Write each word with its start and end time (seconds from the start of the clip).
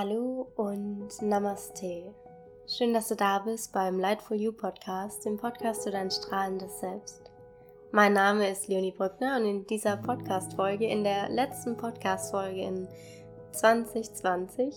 Hallo 0.00 0.46
und 0.54 1.08
Namaste. 1.22 2.14
Schön, 2.68 2.94
dass 2.94 3.08
du 3.08 3.16
da 3.16 3.40
bist 3.40 3.72
beim 3.72 3.98
Light 3.98 4.22
for 4.22 4.36
You 4.36 4.52
Podcast, 4.52 5.24
dem 5.24 5.38
Podcast 5.38 5.82
für 5.82 5.90
dein 5.90 6.08
strahlendes 6.08 6.78
Selbst. 6.78 7.32
Mein 7.90 8.12
Name 8.12 8.48
ist 8.48 8.68
Leonie 8.68 8.92
Brückner 8.92 9.38
und 9.38 9.44
in 9.44 9.66
dieser 9.66 9.96
Podcast-Folge, 9.96 10.86
in 10.86 11.02
der 11.02 11.28
letzten 11.30 11.76
Podcast-Folge 11.76 12.60
in 12.60 12.86
2020, 13.50 14.72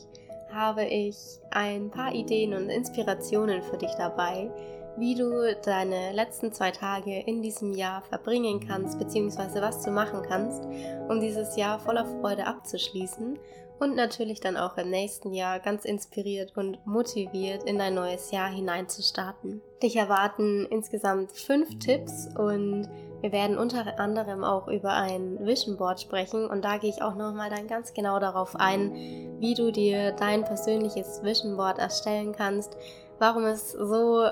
habe 0.52 0.86
ich 0.86 1.16
ein 1.52 1.92
paar 1.92 2.16
Ideen 2.16 2.56
und 2.56 2.72
Inspirationen 2.72 3.62
für 3.62 3.78
dich 3.78 3.94
dabei, 4.00 4.50
wie 4.98 5.16
du 5.16 5.55
deine 5.64 6.12
letzten 6.12 6.52
zwei 6.52 6.71
Tage 6.71 7.20
in 7.20 7.42
diesem 7.42 7.74
Jahr 7.74 8.02
verbringen 8.02 8.66
kannst, 8.68 9.00
beziehungsweise 9.00 9.62
was 9.62 9.84
du 9.84 9.92
machen 9.92 10.21
kannst, 10.28 10.66
um 11.10 11.20
dieses 11.20 11.56
Jahr 11.56 11.80
voller 11.80 12.06
Freude 12.06 12.46
abzuschließen 12.46 13.39
und 13.82 13.96
natürlich 13.96 14.39
dann 14.39 14.57
auch 14.57 14.78
im 14.78 14.92
nächsten 14.92 15.34
Jahr 15.34 15.60
ganz 15.60 15.86
inspiriert 15.86 16.56
und 16.56 16.86
motiviert 16.86 17.64
in 17.64 17.82
ein 17.82 17.96
neues 17.96 18.29
Jahr 18.29 18.50
hineinzustarten. 18.50 19.62
Dich 19.82 19.96
erwarten 19.96 20.68
insgesamt 20.70 21.32
fünf 21.32 21.79
Tipps 21.79 22.29
und 22.37 22.87
wir 23.21 23.32
werden 23.32 23.57
unter 23.57 24.00
anderem 24.00 24.43
auch 24.43 24.68
über 24.68 24.93
ein 24.93 25.39
Vision 25.46 25.78
Board 25.78 26.00
sprechen 26.00 26.48
und 26.48 26.64
da 26.64 26.78
gehe 26.78 26.92
ich 26.92 27.01
auch 27.01 27.15
nochmal 27.15 27.50
dann 27.50 27.68
ganz 27.68 27.93
genau 27.93 28.20
darauf 28.20 28.56
ein, 28.56 28.93
wie 29.39 29.56
du 29.56 29.71
dir 29.71 30.12
dein 30.12 30.43
persönliches 30.43 31.23
Vision 31.23 31.57
Board 31.57 31.79
erstellen 31.79 32.34
kannst, 32.34 32.78
warum 33.17 33.45
es 33.45 33.72
so 33.72 34.28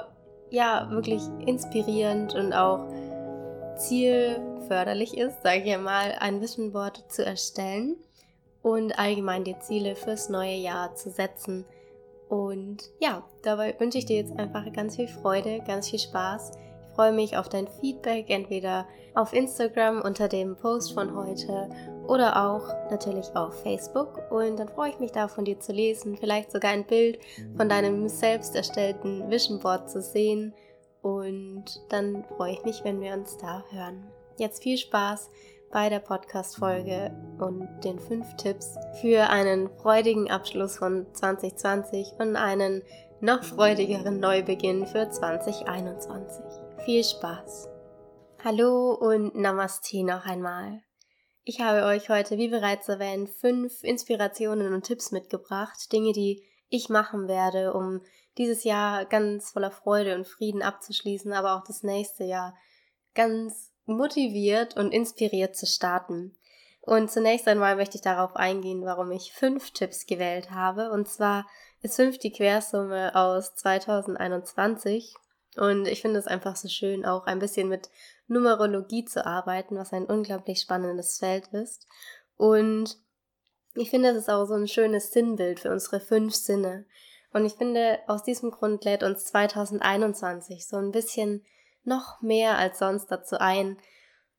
ja 0.52 0.88
wirklich 0.90 1.22
inspirierend 1.46 2.36
und 2.36 2.54
auch 2.54 2.88
zielförderlich 3.78 5.18
ist, 5.18 5.42
sage 5.44 5.64
ich 5.64 5.78
mal, 5.78 6.16
ein 6.20 6.42
Vision 6.42 6.72
Board 6.72 7.06
zu 7.12 7.26
erstellen 7.26 7.96
und 8.62 8.98
allgemein 9.00 9.44
die 9.44 9.58
Ziele 9.60 9.96
fürs 9.96 10.30
neue 10.30 10.56
Jahr 10.56 10.96
zu 10.96 11.10
setzen. 11.10 11.66
Und 12.28 12.92
ja, 13.00 13.24
dabei 13.42 13.80
wünsche 13.80 13.98
ich 13.98 14.06
dir 14.06 14.18
jetzt 14.18 14.38
einfach 14.38 14.72
ganz 14.74 14.96
viel 14.98 15.08
Freude, 15.08 15.62
ganz 15.66 15.90
viel 15.90 16.00
Spaß. 16.00 16.52
Ich 16.90 16.96
freue 16.96 17.14
mich 17.14 17.38
auf 17.38 17.48
dein 17.48 17.68
Feedback, 17.68 18.30
entweder 18.30 18.86
auf 19.16 19.32
Instagram 19.34 20.02
unter 20.02 20.28
dem 20.28 20.56
Post 20.56 20.94
von 20.94 21.16
heute 21.16 21.70
oder 22.08 22.50
auch 22.50 22.68
natürlich 22.92 23.34
auf 23.36 23.62
Facebook. 23.62 24.20
Und 24.32 24.60
dann 24.60 24.68
freue 24.68 24.90
ich 24.90 25.00
mich 25.00 25.12
da 25.12 25.28
von 25.28 25.46
dir 25.46 25.60
zu 25.60 25.72
lesen, 25.72 26.18
vielleicht 26.18 26.52
sogar 26.52 26.72
ein 26.72 26.86
Bild 26.86 27.20
von 27.56 27.70
deinem 27.70 28.10
selbst 28.10 28.56
erstellten 28.56 29.30
Vision 29.30 29.60
Board 29.60 29.90
zu 29.90 30.02
sehen. 30.02 30.54
Und 31.02 31.66
dann 31.90 32.26
freue 32.36 32.54
ich 32.54 32.66
mich, 32.66 32.84
wenn 32.84 33.00
wir 33.00 33.14
uns 33.14 33.38
da 33.38 33.64
hören. 33.70 34.08
Jetzt 34.38 34.64
viel 34.64 34.78
Spaß 34.78 35.30
bei 35.72 35.90
der 35.90 36.00
Podcast-Folge 36.00 37.12
und 37.40 37.68
den 37.84 38.00
fünf 38.00 38.36
Tipps 38.36 38.76
für 39.00 39.30
einen 39.30 39.70
freudigen 39.78 40.30
Abschluss 40.30 40.78
von 40.78 41.06
2020 41.14 42.14
und 42.18 42.36
einen 42.36 42.82
noch 43.22 43.44
freudigeren 43.44 44.20
Neubeginn 44.20 44.86
für 44.88 45.10
2021. 45.10 46.69
Viel 46.86 47.04
Spaß! 47.04 47.68
Hallo 48.42 48.94
und 48.94 49.36
Namaste 49.36 50.02
noch 50.02 50.26
einmal. 50.26 50.82
Ich 51.44 51.60
habe 51.60 51.84
euch 51.84 52.10
heute, 52.10 52.38
wie 52.38 52.48
bereits 52.48 52.88
erwähnt, 52.88 53.30
fünf 53.30 53.84
Inspirationen 53.84 54.74
und 54.74 54.86
Tipps 54.86 55.12
mitgebracht, 55.12 55.92
Dinge, 55.92 56.14
die 56.14 56.42
ich 56.70 56.88
machen 56.88 57.28
werde, 57.28 57.74
um 57.74 58.02
dieses 58.38 58.64
Jahr 58.64 59.06
ganz 59.06 59.52
voller 59.52 59.72
Freude 59.72 60.16
und 60.16 60.26
Frieden 60.26 60.62
abzuschließen, 60.62 61.34
aber 61.34 61.58
auch 61.58 61.66
das 61.66 61.84
nächste 61.84 62.24
Jahr 62.24 62.56
ganz 63.14 63.72
motiviert 63.86 64.78
und 64.78 64.94
inspiriert 64.94 65.58
zu 65.58 65.66
starten. 65.66 66.38
Und 66.82 67.12
zunächst 67.12 67.48
einmal 67.48 67.76
möchte 67.76 67.98
ich 67.98 68.04
darauf 68.04 68.38
eingehen, 68.38 68.86
warum 68.86 69.12
ich 69.12 69.34
fünf 69.34 69.72
Tipps 69.72 70.06
gewählt 70.06 70.52
habe. 70.52 70.92
Und 70.92 71.10
zwar 71.10 71.46
ist 71.82 71.98
fünf 71.98 72.20
die 72.20 72.32
Quersumme 72.32 73.14
aus 73.16 73.54
2021. 73.56 75.14
Und 75.58 75.88
ich 75.88 76.02
finde 76.02 76.20
es 76.20 76.28
einfach 76.28 76.56
so 76.56 76.68
schön, 76.68 77.06
auch 77.06 77.26
ein 77.26 77.40
bisschen 77.40 77.70
mit 77.70 77.90
Numerologie 78.28 79.06
zu 79.06 79.26
arbeiten, 79.26 79.76
was 79.76 79.94
ein 79.94 80.06
unglaublich 80.06 80.62
spannendes 80.62 81.18
Feld 81.18 81.48
ist. 81.48 81.88
Und 82.38 82.98
ich 83.76 83.90
finde, 83.90 84.10
es 84.10 84.18
ist 84.18 84.30
auch 84.30 84.46
so 84.46 84.54
ein 84.54 84.68
schönes 84.68 85.12
Sinnbild 85.12 85.60
für 85.60 85.72
unsere 85.72 86.00
fünf 86.00 86.36
Sinne. 86.36 86.86
Und 87.34 87.46
ich 87.46 87.54
finde, 87.54 88.00
aus 88.08 88.24
diesem 88.24 88.52
Grund 88.52 88.84
lädt 88.86 89.04
uns 89.04 89.26
2021 89.26 90.68
so 90.68 90.78
ein 90.78 90.92
bisschen 90.92 91.46
noch 91.84 92.22
mehr 92.22 92.58
als 92.58 92.80
sonst 92.80 93.08
dazu 93.08 93.40
ein, 93.40 93.78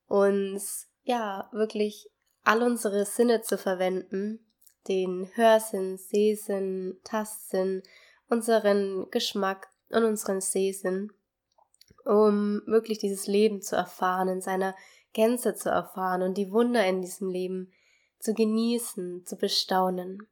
uns 0.07 0.89
ja 1.05 1.49
wirklich 1.53 2.11
all 2.45 2.63
unsere 2.63 3.05
Sinne 3.05 3.43
zu 3.43 3.59
verwenden, 3.59 4.45
den 4.89 5.31
Hörsinn, 5.34 5.99
Sehsinn, 5.99 6.99
Tastsinn, 7.05 7.83
unseren 8.29 9.09
Geschmack 9.11 9.69
und 9.91 10.05
unseren 10.05 10.41
Sehsinn, 10.41 11.12
um 12.05 12.62
wirklich 12.67 12.99
dieses 12.99 13.27
Leben 13.27 13.62
zu 13.62 13.77
erfahren, 13.77 14.28
in 14.28 14.41
seiner 14.41 14.75
Gänze 15.12 15.55
zu 15.55 15.69
erfahren 15.69 16.23
und 16.23 16.39
die 16.39 16.53
Wunder 16.53 16.87
in 16.87 17.03
diesem 17.03 17.28
Leben 17.28 17.73
zu 18.19 18.34
genießen, 18.34 19.25
zu 19.27 19.37
bestaunen. 19.37 20.27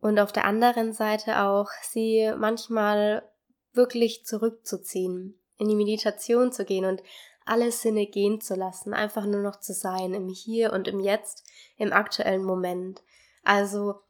Und 0.00 0.18
auf 0.18 0.32
der 0.32 0.44
anderen 0.44 0.92
Seite 0.92 1.40
auch 1.42 1.70
sie 1.82 2.32
manchmal 2.36 3.28
wirklich 3.72 4.24
zurückzuziehen, 4.24 5.40
in 5.58 5.68
die 5.68 5.74
Meditation 5.74 6.52
zu 6.52 6.64
gehen 6.64 6.84
und 6.84 7.02
alle 7.44 7.70
Sinne 7.70 8.06
gehen 8.06 8.40
zu 8.40 8.54
lassen, 8.54 8.92
einfach 8.92 9.24
nur 9.24 9.40
noch 9.40 9.60
zu 9.60 9.72
sein, 9.72 10.14
im 10.14 10.28
Hier 10.28 10.72
und 10.72 10.88
im 10.88 11.00
Jetzt, 11.00 11.44
im 11.76 11.92
aktuellen 11.92 12.42
Moment. 12.42 13.02
Also 13.44 14.00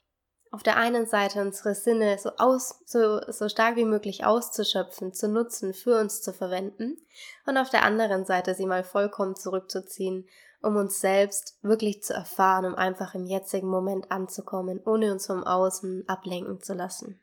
auf 0.57 0.63
der 0.63 0.79
einen 0.79 1.05
Seite 1.05 1.43
unsere 1.43 1.75
Sinne 1.75 2.17
so 2.17 2.31
aus, 2.39 2.81
so, 2.87 3.21
so 3.31 3.47
stark 3.51 3.77
wie 3.77 3.85
möglich 3.85 4.25
auszuschöpfen, 4.25 5.13
zu 5.13 5.29
nutzen, 5.29 5.75
für 5.75 6.01
uns 6.01 6.23
zu 6.23 6.33
verwenden 6.33 6.97
und 7.45 7.59
auf 7.59 7.69
der 7.69 7.83
anderen 7.83 8.25
Seite 8.25 8.55
sie 8.55 8.65
mal 8.65 8.83
vollkommen 8.83 9.37
zurückzuziehen, 9.37 10.27
um 10.63 10.77
uns 10.77 10.99
selbst 10.99 11.59
wirklich 11.61 12.03
zu 12.03 12.15
erfahren, 12.15 12.65
um 12.65 12.75
einfach 12.75 13.15
im 13.15 13.27
jetzigen 13.27 13.69
Moment 13.69 14.11
anzukommen, 14.11 14.81
ohne 14.87 15.13
uns 15.13 15.27
vom 15.27 15.45
Außen 15.45 16.09
ablenken 16.09 16.63
zu 16.63 16.73
lassen. 16.73 17.21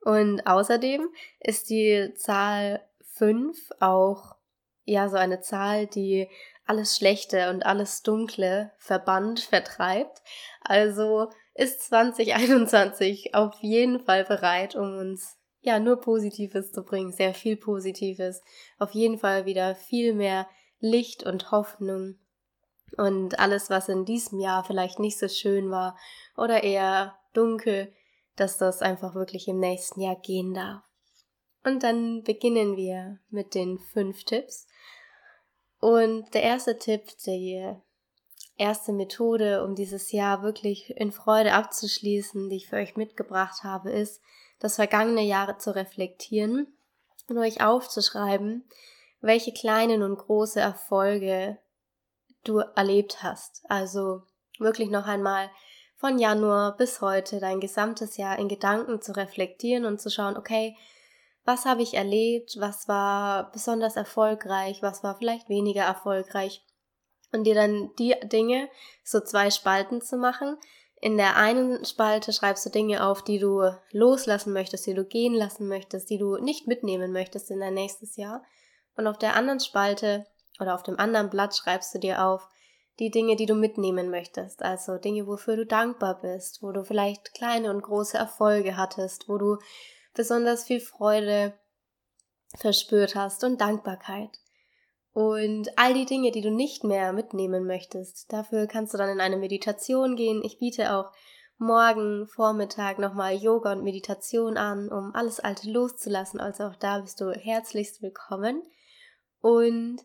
Und 0.00 0.46
außerdem 0.46 1.06
ist 1.38 1.68
die 1.68 2.14
Zahl 2.16 2.80
5 3.12 3.72
auch 3.80 4.36
ja 4.84 5.10
so 5.10 5.18
eine 5.18 5.42
Zahl, 5.42 5.86
die 5.86 6.30
alles 6.64 6.96
Schlechte 6.96 7.50
und 7.50 7.66
alles 7.66 8.02
Dunkle 8.02 8.72
verbannt, 8.78 9.40
vertreibt. 9.50 10.22
Also 10.62 11.28
ist 11.60 11.82
2021 11.82 13.34
auf 13.34 13.54
jeden 13.60 14.00
Fall 14.00 14.24
bereit, 14.24 14.76
um 14.76 14.96
uns 14.96 15.36
ja 15.60 15.78
nur 15.78 16.00
Positives 16.00 16.72
zu 16.72 16.82
bringen, 16.82 17.12
sehr 17.12 17.34
viel 17.34 17.56
Positives, 17.56 18.40
auf 18.78 18.92
jeden 18.92 19.18
Fall 19.18 19.44
wieder 19.44 19.74
viel 19.74 20.14
mehr 20.14 20.48
Licht 20.78 21.22
und 21.22 21.50
Hoffnung 21.50 22.18
und 22.96 23.38
alles, 23.38 23.68
was 23.68 23.90
in 23.90 24.06
diesem 24.06 24.40
Jahr 24.40 24.64
vielleicht 24.64 24.98
nicht 24.98 25.18
so 25.18 25.28
schön 25.28 25.70
war 25.70 25.98
oder 26.34 26.64
eher 26.64 27.18
dunkel, 27.34 27.92
dass 28.36 28.56
das 28.56 28.80
einfach 28.80 29.14
wirklich 29.14 29.46
im 29.46 29.60
nächsten 29.60 30.00
Jahr 30.00 30.16
gehen 30.16 30.54
darf. 30.54 30.82
Und 31.62 31.82
dann 31.82 32.22
beginnen 32.22 32.78
wir 32.78 33.18
mit 33.28 33.54
den 33.54 33.78
fünf 33.78 34.24
Tipps. 34.24 34.66
Und 35.78 36.32
der 36.32 36.42
erste 36.42 36.78
Tipp, 36.78 37.02
die 37.26 37.76
erste 38.60 38.92
Methode, 38.92 39.64
um 39.64 39.74
dieses 39.74 40.12
Jahr 40.12 40.42
wirklich 40.42 40.96
in 40.96 41.12
Freude 41.12 41.54
abzuschließen, 41.54 42.48
die 42.48 42.56
ich 42.56 42.68
für 42.68 42.76
euch 42.76 42.96
mitgebracht 42.96 43.64
habe, 43.64 43.90
ist, 43.90 44.20
das 44.58 44.76
vergangene 44.76 45.22
Jahr 45.22 45.58
zu 45.58 45.74
reflektieren 45.74 46.68
und 47.28 47.38
euch 47.38 47.62
aufzuschreiben, 47.62 48.64
welche 49.20 49.52
kleinen 49.52 50.02
und 50.02 50.18
große 50.18 50.60
Erfolge 50.60 51.58
du 52.44 52.58
erlebt 52.58 53.22
hast. 53.22 53.62
Also 53.68 54.22
wirklich 54.58 54.90
noch 54.90 55.06
einmal 55.06 55.50
von 55.96 56.18
Januar 56.18 56.76
bis 56.76 57.00
heute 57.00 57.40
dein 57.40 57.60
gesamtes 57.60 58.16
Jahr 58.16 58.38
in 58.38 58.48
Gedanken 58.48 59.00
zu 59.00 59.16
reflektieren 59.16 59.84
und 59.84 60.00
zu 60.00 60.10
schauen, 60.10 60.36
okay, 60.36 60.76
was 61.44 61.64
habe 61.64 61.82
ich 61.82 61.94
erlebt, 61.94 62.56
was 62.58 62.88
war 62.88 63.50
besonders 63.52 63.96
erfolgreich, 63.96 64.82
was 64.82 65.02
war 65.02 65.16
vielleicht 65.16 65.48
weniger 65.48 65.82
erfolgreich 65.82 66.62
und 67.32 67.44
dir 67.44 67.54
dann 67.54 67.90
die 67.98 68.14
Dinge 68.24 68.68
so 69.04 69.20
zwei 69.20 69.50
Spalten 69.50 70.00
zu 70.00 70.16
machen. 70.16 70.56
In 71.00 71.16
der 71.16 71.36
einen 71.36 71.84
Spalte 71.84 72.32
schreibst 72.32 72.66
du 72.66 72.70
Dinge 72.70 73.06
auf, 73.06 73.22
die 73.22 73.38
du 73.38 73.70
loslassen 73.90 74.52
möchtest, 74.52 74.86
die 74.86 74.94
du 74.94 75.04
gehen 75.04 75.34
lassen 75.34 75.66
möchtest, 75.66 76.10
die 76.10 76.18
du 76.18 76.36
nicht 76.36 76.66
mitnehmen 76.66 77.12
möchtest 77.12 77.50
in 77.50 77.60
dein 77.60 77.74
nächstes 77.74 78.16
Jahr. 78.16 78.44
Und 78.96 79.06
auf 79.06 79.16
der 79.16 79.34
anderen 79.34 79.60
Spalte 79.60 80.26
oder 80.60 80.74
auf 80.74 80.82
dem 80.82 80.98
anderen 80.98 81.30
Blatt 81.30 81.56
schreibst 81.56 81.94
du 81.94 81.98
dir 81.98 82.24
auf 82.24 82.46
die 82.98 83.10
Dinge, 83.10 83.34
die 83.34 83.46
du 83.46 83.54
mitnehmen 83.54 84.10
möchtest. 84.10 84.62
Also 84.62 84.98
Dinge, 84.98 85.26
wofür 85.26 85.56
du 85.56 85.64
dankbar 85.64 86.20
bist, 86.20 86.62
wo 86.62 86.70
du 86.70 86.84
vielleicht 86.84 87.32
kleine 87.32 87.70
und 87.70 87.80
große 87.80 88.18
Erfolge 88.18 88.76
hattest, 88.76 89.28
wo 89.28 89.38
du 89.38 89.56
besonders 90.14 90.64
viel 90.64 90.80
Freude 90.80 91.54
verspürt 92.58 93.14
hast 93.14 93.42
und 93.42 93.60
Dankbarkeit. 93.60 94.38
Und 95.12 95.76
all 95.76 95.94
die 95.94 96.06
Dinge, 96.06 96.30
die 96.30 96.40
du 96.40 96.50
nicht 96.50 96.84
mehr 96.84 97.12
mitnehmen 97.12 97.66
möchtest, 97.66 98.32
dafür 98.32 98.66
kannst 98.66 98.94
du 98.94 98.98
dann 98.98 99.10
in 99.10 99.20
eine 99.20 99.36
Meditation 99.36 100.14
gehen. 100.14 100.42
Ich 100.44 100.58
biete 100.58 100.94
auch 100.94 101.10
morgen 101.58 102.26
Vormittag 102.28 102.98
nochmal 102.98 103.34
Yoga 103.34 103.72
und 103.72 103.82
Meditation 103.82 104.56
an, 104.56 104.88
um 104.88 105.14
alles 105.14 105.40
Alte 105.40 105.70
loszulassen. 105.70 106.40
Also 106.40 106.64
auch 106.64 106.76
da 106.76 107.00
bist 107.00 107.20
du 107.20 107.32
herzlichst 107.32 108.02
willkommen. 108.02 108.62
Und 109.40 109.98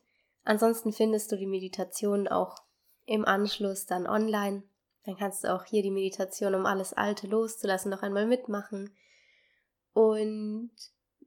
ansonsten 0.43 0.91
findest 0.91 1.31
du 1.31 1.37
die 1.37 1.47
Meditation 1.47 2.27
auch 2.27 2.57
im 3.05 3.25
Anschluss 3.25 3.85
dann 3.85 4.07
online. 4.07 4.63
Dann 5.05 5.17
kannst 5.17 5.43
du 5.43 5.53
auch 5.53 5.65
hier 5.65 5.83
die 5.83 5.91
Meditation, 5.91 6.55
um 6.55 6.65
alles 6.65 6.93
Alte 6.93 7.27
loszulassen, 7.27 7.91
noch 7.91 8.01
einmal 8.01 8.25
mitmachen. 8.25 8.95
Und 9.93 10.71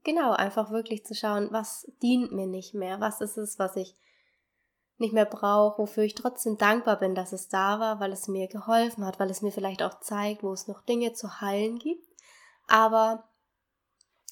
genau, 0.03 0.31
einfach 0.31 0.71
wirklich 0.71 1.05
zu 1.05 1.15
schauen, 1.15 1.49
was 1.51 1.91
dient 2.01 2.31
mir 2.31 2.47
nicht 2.47 2.73
mehr, 2.73 2.99
was 2.99 3.21
ist 3.21 3.37
es, 3.37 3.59
was 3.59 3.75
ich 3.75 3.95
nicht 4.97 5.13
mehr 5.13 5.25
brauche, 5.25 5.79
wofür 5.79 6.03
ich 6.03 6.15
trotzdem 6.15 6.57
dankbar 6.57 6.99
bin, 6.99 7.15
dass 7.15 7.31
es 7.31 7.47
da 7.47 7.79
war, 7.79 7.99
weil 7.99 8.11
es 8.11 8.27
mir 8.27 8.47
geholfen 8.47 9.05
hat, 9.05 9.19
weil 9.19 9.29
es 9.29 9.41
mir 9.41 9.51
vielleicht 9.51 9.81
auch 9.81 9.99
zeigt, 10.01 10.43
wo 10.43 10.51
es 10.51 10.67
noch 10.67 10.81
Dinge 10.81 11.13
zu 11.13 11.39
heilen 11.41 11.79
gibt. 11.79 12.05
Aber 12.67 13.29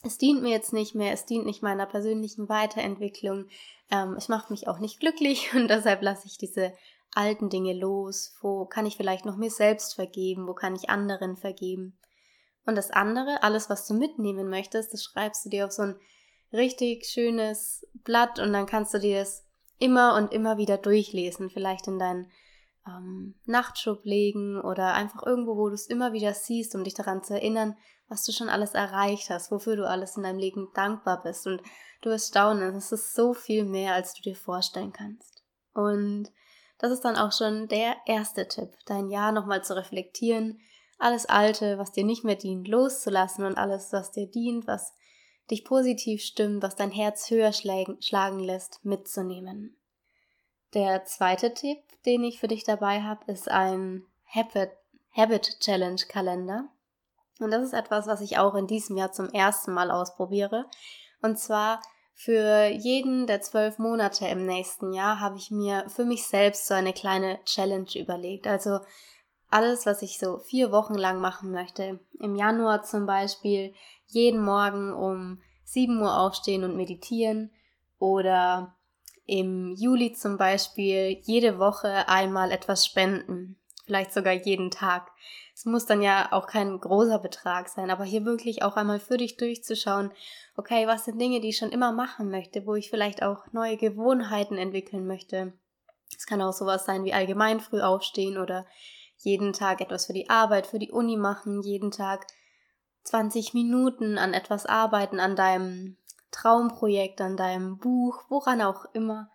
es 0.03 0.17
dient 0.17 0.41
mir 0.41 0.51
jetzt 0.51 0.73
nicht 0.73 0.93
mehr, 0.93 1.13
es 1.13 1.25
dient 1.25 1.45
nicht 1.45 1.63
meiner 1.63 1.85
persönlichen 1.85 2.49
Weiterentwicklung. 2.49 3.47
Ähm, 3.89 4.15
es 4.17 4.27
macht 4.27 4.51
mich 4.51 4.67
auch 4.67 4.79
nicht 4.79 4.99
glücklich 4.99 5.53
und 5.55 5.69
deshalb 5.69 6.01
lasse 6.01 6.27
ich 6.27 6.37
diese 6.37 6.73
alten 7.13 7.49
Dinge 7.49 7.73
los. 7.73 8.35
Wo 8.41 8.65
kann 8.65 8.85
ich 8.85 8.97
vielleicht 8.97 9.25
noch 9.25 9.37
mir 9.37 9.49
selbst 9.49 9.95
vergeben? 9.95 10.47
Wo 10.47 10.53
kann 10.53 10.75
ich 10.75 10.89
anderen 10.89 11.37
vergeben? 11.37 11.97
Und 12.67 12.75
das 12.75 12.91
andere, 12.91 13.41
alles, 13.43 13.69
was 13.69 13.87
du 13.87 13.93
mitnehmen 13.93 14.49
möchtest, 14.49 14.93
das 14.93 15.01
schreibst 15.01 15.45
du 15.45 15.49
dir 15.49 15.65
auf 15.65 15.71
so 15.71 15.83
ein 15.83 15.95
richtig 16.51 17.05
schönes 17.05 17.87
Blatt 18.03 18.39
und 18.39 18.51
dann 18.51 18.65
kannst 18.65 18.93
du 18.93 18.99
dir 18.99 19.19
das 19.19 19.45
immer 19.79 20.15
und 20.15 20.33
immer 20.33 20.57
wieder 20.57 20.77
durchlesen, 20.77 21.49
vielleicht 21.49 21.87
in 21.87 21.97
deinen 21.97 22.29
ähm, 22.85 23.35
Nachtschub 23.45 24.03
legen 24.03 24.59
oder 24.59 24.93
einfach 24.93 25.25
irgendwo, 25.25 25.55
wo 25.55 25.69
du 25.69 25.75
es 25.75 25.87
immer 25.87 26.11
wieder 26.11 26.33
siehst, 26.33 26.75
um 26.75 26.83
dich 26.83 26.93
daran 26.93 27.23
zu 27.23 27.35
erinnern, 27.35 27.77
was 28.09 28.25
du 28.25 28.33
schon 28.33 28.49
alles 28.49 28.73
erreicht 28.73 29.29
hast, 29.29 29.49
wofür 29.49 29.77
du 29.77 29.87
alles 29.87 30.17
in 30.17 30.23
deinem 30.23 30.39
Leben 30.39 30.67
dankbar 30.73 31.21
bist. 31.23 31.47
Und 31.47 31.61
du 32.01 32.09
wirst 32.09 32.29
staunen, 32.29 32.75
es 32.75 32.91
ist 32.91 33.15
so 33.15 33.33
viel 33.33 33.63
mehr, 33.63 33.93
als 33.93 34.13
du 34.13 34.21
dir 34.21 34.35
vorstellen 34.35 34.91
kannst. 34.91 35.41
Und 35.73 36.31
das 36.79 36.91
ist 36.91 37.05
dann 37.05 37.15
auch 37.15 37.31
schon 37.31 37.69
der 37.69 37.95
erste 38.05 38.45
Tipp, 38.47 38.73
dein 38.85 39.09
Jahr 39.09 39.31
nochmal 39.31 39.63
zu 39.63 39.73
reflektieren, 39.73 40.59
alles 40.97 41.25
Alte, 41.25 41.77
was 41.77 41.91
dir 41.91 42.03
nicht 42.03 42.23
mehr 42.23 42.35
dient, 42.35 42.67
loszulassen 42.67 43.45
und 43.45 43.57
alles, 43.57 43.93
was 43.93 44.11
dir 44.11 44.27
dient, 44.27 44.67
was 44.67 44.93
dich 45.49 45.63
positiv 45.63 46.21
stimmt, 46.21 46.63
was 46.63 46.75
dein 46.75 46.91
Herz 46.91 47.29
höher 47.29 47.53
schlagen 47.53 48.39
lässt, 48.39 48.83
mitzunehmen. 48.83 49.77
Der 50.73 51.05
zweite 51.05 51.53
Tipp, 51.53 51.79
den 52.05 52.23
ich 52.23 52.39
für 52.39 52.47
dich 52.47 52.63
dabei 52.63 53.01
habe, 53.01 53.31
ist 53.31 53.49
ein 53.49 54.05
Habit, 54.25 54.71
Habit 55.15 55.59
Challenge 55.59 56.01
Kalender. 56.09 56.67
Und 57.39 57.51
das 57.51 57.63
ist 57.63 57.73
etwas, 57.73 58.07
was 58.07 58.21
ich 58.21 58.37
auch 58.37 58.55
in 58.55 58.67
diesem 58.67 58.97
Jahr 58.97 59.11
zum 59.11 59.29
ersten 59.29 59.73
Mal 59.73 59.91
ausprobiere. 59.91 60.65
Und 61.21 61.39
zwar 61.39 61.81
für 62.13 62.65
jeden 62.65 63.27
der 63.27 63.41
zwölf 63.41 63.77
Monate 63.77 64.27
im 64.27 64.45
nächsten 64.45 64.91
Jahr 64.91 65.19
habe 65.19 65.37
ich 65.37 65.51
mir 65.51 65.87
für 65.87 66.03
mich 66.03 66.25
selbst 66.25 66.65
so 66.65 66.73
eine 66.73 66.91
kleine 66.91 67.39
Challenge 67.45 67.89
überlegt. 67.95 68.47
Also 68.47 68.79
alles, 69.49 69.85
was 69.85 70.01
ich 70.01 70.19
so 70.19 70.39
vier 70.39 70.71
Wochen 70.71 70.95
lang 70.95 71.19
machen 71.19 71.51
möchte. 71.51 71.99
Im 72.19 72.35
Januar 72.35 72.83
zum 72.83 73.05
Beispiel 73.05 73.73
jeden 74.07 74.41
Morgen 74.43 74.93
um 74.93 75.41
7 75.63 76.01
Uhr 76.01 76.17
aufstehen 76.19 76.63
und 76.63 76.75
meditieren 76.75 77.51
oder 77.99 78.75
im 79.25 79.73
Juli 79.75 80.13
zum 80.13 80.37
Beispiel 80.37 81.21
jede 81.23 81.59
Woche 81.59 82.07
einmal 82.07 82.51
etwas 82.51 82.85
spenden, 82.85 83.57
vielleicht 83.85 84.13
sogar 84.13 84.33
jeden 84.33 84.71
Tag. 84.71 85.11
Es 85.53 85.65
muss 85.65 85.85
dann 85.85 86.01
ja 86.01 86.31
auch 86.31 86.47
kein 86.47 86.79
großer 86.79 87.19
Betrag 87.19 87.67
sein, 87.67 87.89
aber 87.91 88.05
hier 88.05 88.23
wirklich 88.25 88.63
auch 88.63 88.75
einmal 88.77 88.99
für 88.99 89.17
dich 89.17 89.37
durchzuschauen, 89.37 90.11
okay, 90.55 90.87
was 90.87 91.05
sind 91.05 91.19
Dinge, 91.19 91.41
die 91.41 91.49
ich 91.49 91.57
schon 91.57 91.71
immer 91.71 91.91
machen 91.91 92.29
möchte, 92.29 92.65
wo 92.65 92.75
ich 92.75 92.89
vielleicht 92.89 93.21
auch 93.21 93.51
neue 93.51 93.75
Gewohnheiten 93.75 94.57
entwickeln 94.57 95.07
möchte. 95.07 95.53
Es 96.15 96.25
kann 96.25 96.41
auch 96.41 96.53
sowas 96.53 96.85
sein 96.85 97.03
wie 97.03 97.13
allgemein 97.13 97.59
früh 97.59 97.81
aufstehen 97.81 98.37
oder 98.37 98.65
jeden 99.17 99.53
Tag 99.53 99.81
etwas 99.81 100.05
für 100.05 100.13
die 100.13 100.29
Arbeit, 100.29 100.67
für 100.67 100.79
die 100.79 100.91
Uni 100.91 101.17
machen, 101.17 101.61
jeden 101.61 101.91
Tag 101.91 102.27
20 103.03 103.53
Minuten 103.53 104.17
an 104.17 104.33
etwas 104.33 104.65
arbeiten, 104.65 105.19
an 105.19 105.35
deinem 105.35 105.97
Traumprojekt, 106.31 107.21
an 107.21 107.37
deinem 107.37 107.77
Buch, 107.77 108.23
woran 108.29 108.61
auch 108.61 108.85
immer. 108.93 109.29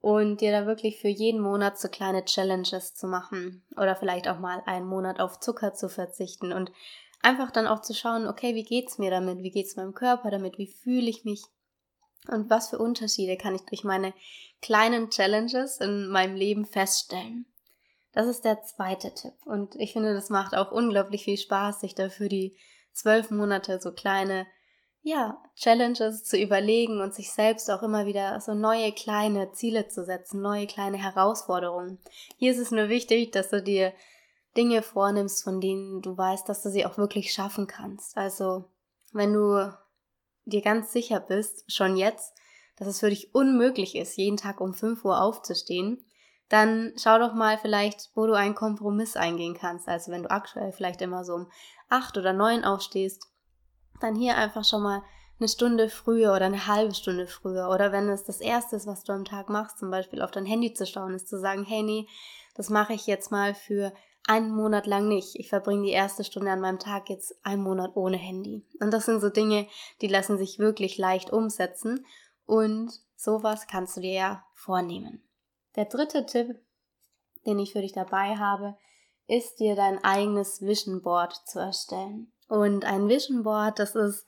Und 0.00 0.42
dir 0.42 0.52
da 0.52 0.66
wirklich 0.66 1.00
für 1.00 1.08
jeden 1.08 1.40
Monat 1.40 1.78
so 1.78 1.88
kleine 1.88 2.26
Challenges 2.26 2.94
zu 2.94 3.06
machen. 3.06 3.64
Oder 3.76 3.96
vielleicht 3.96 4.28
auch 4.28 4.38
mal 4.38 4.62
einen 4.66 4.86
Monat 4.86 5.18
auf 5.18 5.40
Zucker 5.40 5.72
zu 5.72 5.88
verzichten 5.88 6.52
und 6.52 6.70
einfach 7.22 7.50
dann 7.50 7.66
auch 7.66 7.80
zu 7.80 7.94
schauen, 7.94 8.26
okay, 8.28 8.54
wie 8.54 8.64
geht's 8.64 8.98
mir 8.98 9.10
damit? 9.10 9.38
Wie 9.38 9.50
geht's 9.50 9.76
meinem 9.76 9.94
Körper 9.94 10.30
damit? 10.30 10.58
Wie 10.58 10.66
fühle 10.66 11.08
ich 11.08 11.24
mich? 11.24 11.42
Und 12.28 12.50
was 12.50 12.68
für 12.68 12.78
Unterschiede 12.78 13.38
kann 13.38 13.54
ich 13.54 13.62
durch 13.62 13.82
meine 13.82 14.12
kleinen 14.60 15.08
Challenges 15.08 15.78
in 15.78 16.08
meinem 16.08 16.36
Leben 16.36 16.66
feststellen? 16.66 17.46
Das 18.14 18.26
ist 18.28 18.44
der 18.44 18.62
zweite 18.62 19.12
Tipp. 19.12 19.34
Und 19.44 19.74
ich 19.76 19.92
finde, 19.92 20.14
das 20.14 20.30
macht 20.30 20.54
auch 20.54 20.70
unglaublich 20.70 21.24
viel 21.24 21.36
Spaß, 21.36 21.80
sich 21.80 21.94
dafür 21.94 22.28
die 22.28 22.56
zwölf 22.92 23.30
Monate 23.30 23.80
so 23.80 23.92
kleine, 23.92 24.46
ja, 25.02 25.42
Challenges 25.56 26.24
zu 26.24 26.38
überlegen 26.38 27.00
und 27.00 27.12
sich 27.12 27.32
selbst 27.32 27.68
auch 27.70 27.82
immer 27.82 28.06
wieder 28.06 28.40
so 28.40 28.54
neue 28.54 28.92
kleine 28.92 29.50
Ziele 29.52 29.88
zu 29.88 30.04
setzen, 30.04 30.40
neue 30.40 30.66
kleine 30.66 30.96
Herausforderungen. 30.96 31.98
Hier 32.38 32.52
ist 32.52 32.58
es 32.58 32.70
nur 32.70 32.88
wichtig, 32.88 33.32
dass 33.32 33.50
du 33.50 33.60
dir 33.60 33.92
Dinge 34.56 34.82
vornimmst, 34.82 35.42
von 35.42 35.60
denen 35.60 36.00
du 36.00 36.16
weißt, 36.16 36.48
dass 36.48 36.62
du 36.62 36.70
sie 36.70 36.86
auch 36.86 36.96
wirklich 36.96 37.32
schaffen 37.32 37.66
kannst. 37.66 38.16
Also, 38.16 38.64
wenn 39.12 39.32
du 39.32 39.76
dir 40.44 40.62
ganz 40.62 40.92
sicher 40.92 41.18
bist, 41.18 41.70
schon 41.70 41.96
jetzt, 41.96 42.32
dass 42.76 42.86
es 42.86 43.00
für 43.00 43.10
dich 43.10 43.34
unmöglich 43.34 43.96
ist, 43.96 44.16
jeden 44.16 44.36
Tag 44.36 44.60
um 44.60 44.72
5 44.72 45.04
Uhr 45.04 45.20
aufzustehen, 45.20 46.04
dann 46.48 46.92
schau 46.96 47.18
doch 47.18 47.34
mal 47.34 47.58
vielleicht, 47.58 48.10
wo 48.14 48.26
du 48.26 48.34
einen 48.34 48.54
Kompromiss 48.54 49.16
eingehen 49.16 49.54
kannst. 49.54 49.88
Also 49.88 50.12
wenn 50.12 50.24
du 50.24 50.30
aktuell 50.30 50.72
vielleicht 50.72 51.00
immer 51.02 51.24
so 51.24 51.34
um 51.34 51.50
acht 51.88 52.16
oder 52.16 52.32
neun 52.32 52.64
aufstehst, 52.64 53.28
dann 54.00 54.14
hier 54.14 54.36
einfach 54.36 54.64
schon 54.64 54.82
mal 54.82 55.02
eine 55.40 55.48
Stunde 55.48 55.88
früher 55.88 56.32
oder 56.34 56.46
eine 56.46 56.66
halbe 56.66 56.94
Stunde 56.94 57.26
früher. 57.26 57.68
Oder 57.70 57.92
wenn 57.92 58.08
es 58.08 58.24
das 58.24 58.40
Erste 58.40 58.76
ist, 58.76 58.86
was 58.86 59.04
du 59.04 59.12
am 59.12 59.24
Tag 59.24 59.48
machst, 59.48 59.78
zum 59.78 59.90
Beispiel 59.90 60.22
auf 60.22 60.30
dein 60.30 60.46
Handy 60.46 60.74
zu 60.74 60.86
schauen, 60.86 61.14
ist 61.14 61.28
zu 61.28 61.38
sagen, 61.38 61.64
hey 61.64 61.82
nee, 61.82 62.06
das 62.54 62.70
mache 62.70 62.92
ich 62.92 63.06
jetzt 63.06 63.32
mal 63.32 63.54
für 63.54 63.92
einen 64.26 64.54
Monat 64.54 64.86
lang 64.86 65.08
nicht. 65.08 65.34
Ich 65.36 65.48
verbringe 65.48 65.82
die 65.82 65.90
erste 65.90 66.24
Stunde 66.24 66.50
an 66.50 66.60
meinem 66.60 66.78
Tag 66.78 67.10
jetzt 67.10 67.34
einen 67.44 67.62
Monat 67.62 67.92
ohne 67.94 68.16
Handy. 68.16 68.64
Und 68.80 68.92
das 68.92 69.06
sind 69.06 69.20
so 69.20 69.28
Dinge, 69.28 69.66
die 70.00 70.08
lassen 70.08 70.38
sich 70.38 70.58
wirklich 70.58 70.98
leicht 70.98 71.30
umsetzen. 71.30 72.06
Und 72.46 72.92
sowas 73.16 73.66
kannst 73.66 73.96
du 73.96 74.00
dir 74.00 74.12
ja 74.12 74.44
vornehmen. 74.54 75.23
Der 75.76 75.86
dritte 75.86 76.26
Tipp, 76.26 76.56
den 77.46 77.58
ich 77.58 77.72
für 77.72 77.80
dich 77.80 77.92
dabei 77.92 78.36
habe, 78.36 78.76
ist 79.26 79.58
dir 79.60 79.74
dein 79.74 80.02
eigenes 80.04 80.60
Vision 80.62 81.02
Board 81.02 81.34
zu 81.46 81.58
erstellen. 81.58 82.32
Und 82.48 82.84
ein 82.84 83.08
Vision 83.08 83.42
Board, 83.42 83.78
das 83.78 83.94
ist 83.94 84.26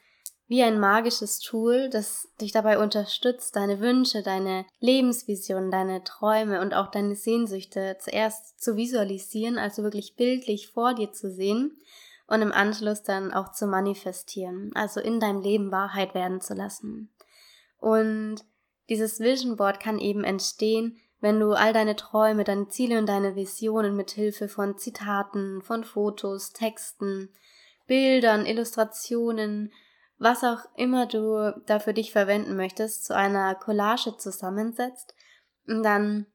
wie 0.48 0.62
ein 0.62 0.78
magisches 0.78 1.40
Tool, 1.40 1.90
das 1.90 2.28
dich 2.40 2.52
dabei 2.52 2.78
unterstützt, 2.78 3.56
deine 3.56 3.80
Wünsche, 3.80 4.22
deine 4.22 4.64
Lebensvisionen, 4.78 5.70
deine 5.70 6.04
Träume 6.04 6.60
und 6.60 6.72
auch 6.72 6.90
deine 6.90 7.16
Sehnsüchte 7.16 7.96
zuerst 8.00 8.60
zu 8.62 8.76
visualisieren, 8.76 9.58
also 9.58 9.82
wirklich 9.82 10.14
bildlich 10.14 10.68
vor 10.68 10.94
dir 10.94 11.12
zu 11.12 11.30
sehen 11.30 11.76
und 12.28 12.42
im 12.42 12.52
Anschluss 12.52 13.02
dann 13.02 13.32
auch 13.32 13.52
zu 13.52 13.66
manifestieren, 13.66 14.70
also 14.74 15.00
in 15.00 15.18
deinem 15.20 15.40
Leben 15.40 15.72
Wahrheit 15.72 16.14
werden 16.14 16.40
zu 16.40 16.54
lassen. 16.54 17.12
Und 17.78 18.44
dieses 18.88 19.18
Vision 19.18 19.56
Board 19.56 19.80
kann 19.80 19.98
eben 19.98 20.22
entstehen, 20.22 20.96
wenn 21.26 21.40
du 21.40 21.54
all 21.54 21.72
deine 21.72 21.96
Träume, 21.96 22.44
deine 22.44 22.68
Ziele 22.68 23.00
und 23.00 23.06
deine 23.06 23.34
Visionen 23.34 23.96
mit 23.96 24.12
Hilfe 24.12 24.48
von 24.48 24.78
Zitaten, 24.78 25.60
von 25.60 25.82
Fotos, 25.82 26.52
Texten, 26.52 27.30
Bildern, 27.88 28.46
Illustrationen, 28.46 29.72
was 30.18 30.44
auch 30.44 30.60
immer 30.76 31.06
du 31.06 31.52
da 31.66 31.80
für 31.80 31.92
dich 31.92 32.12
verwenden 32.12 32.54
möchtest, 32.54 33.06
zu 33.06 33.16
einer 33.16 33.56
Collage 33.56 34.16
zusammensetzt 34.16 35.16
und 35.66 35.82
dann 35.82 36.26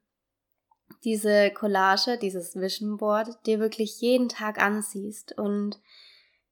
diese 1.06 1.52
Collage, 1.52 2.18
dieses 2.18 2.58
Vision 2.58 2.98
Board 2.98 3.30
dir 3.46 3.62
wirklich 3.62 4.02
jeden 4.02 4.28
Tag 4.28 4.62
ansiehst 4.62 5.38
und 5.38 5.80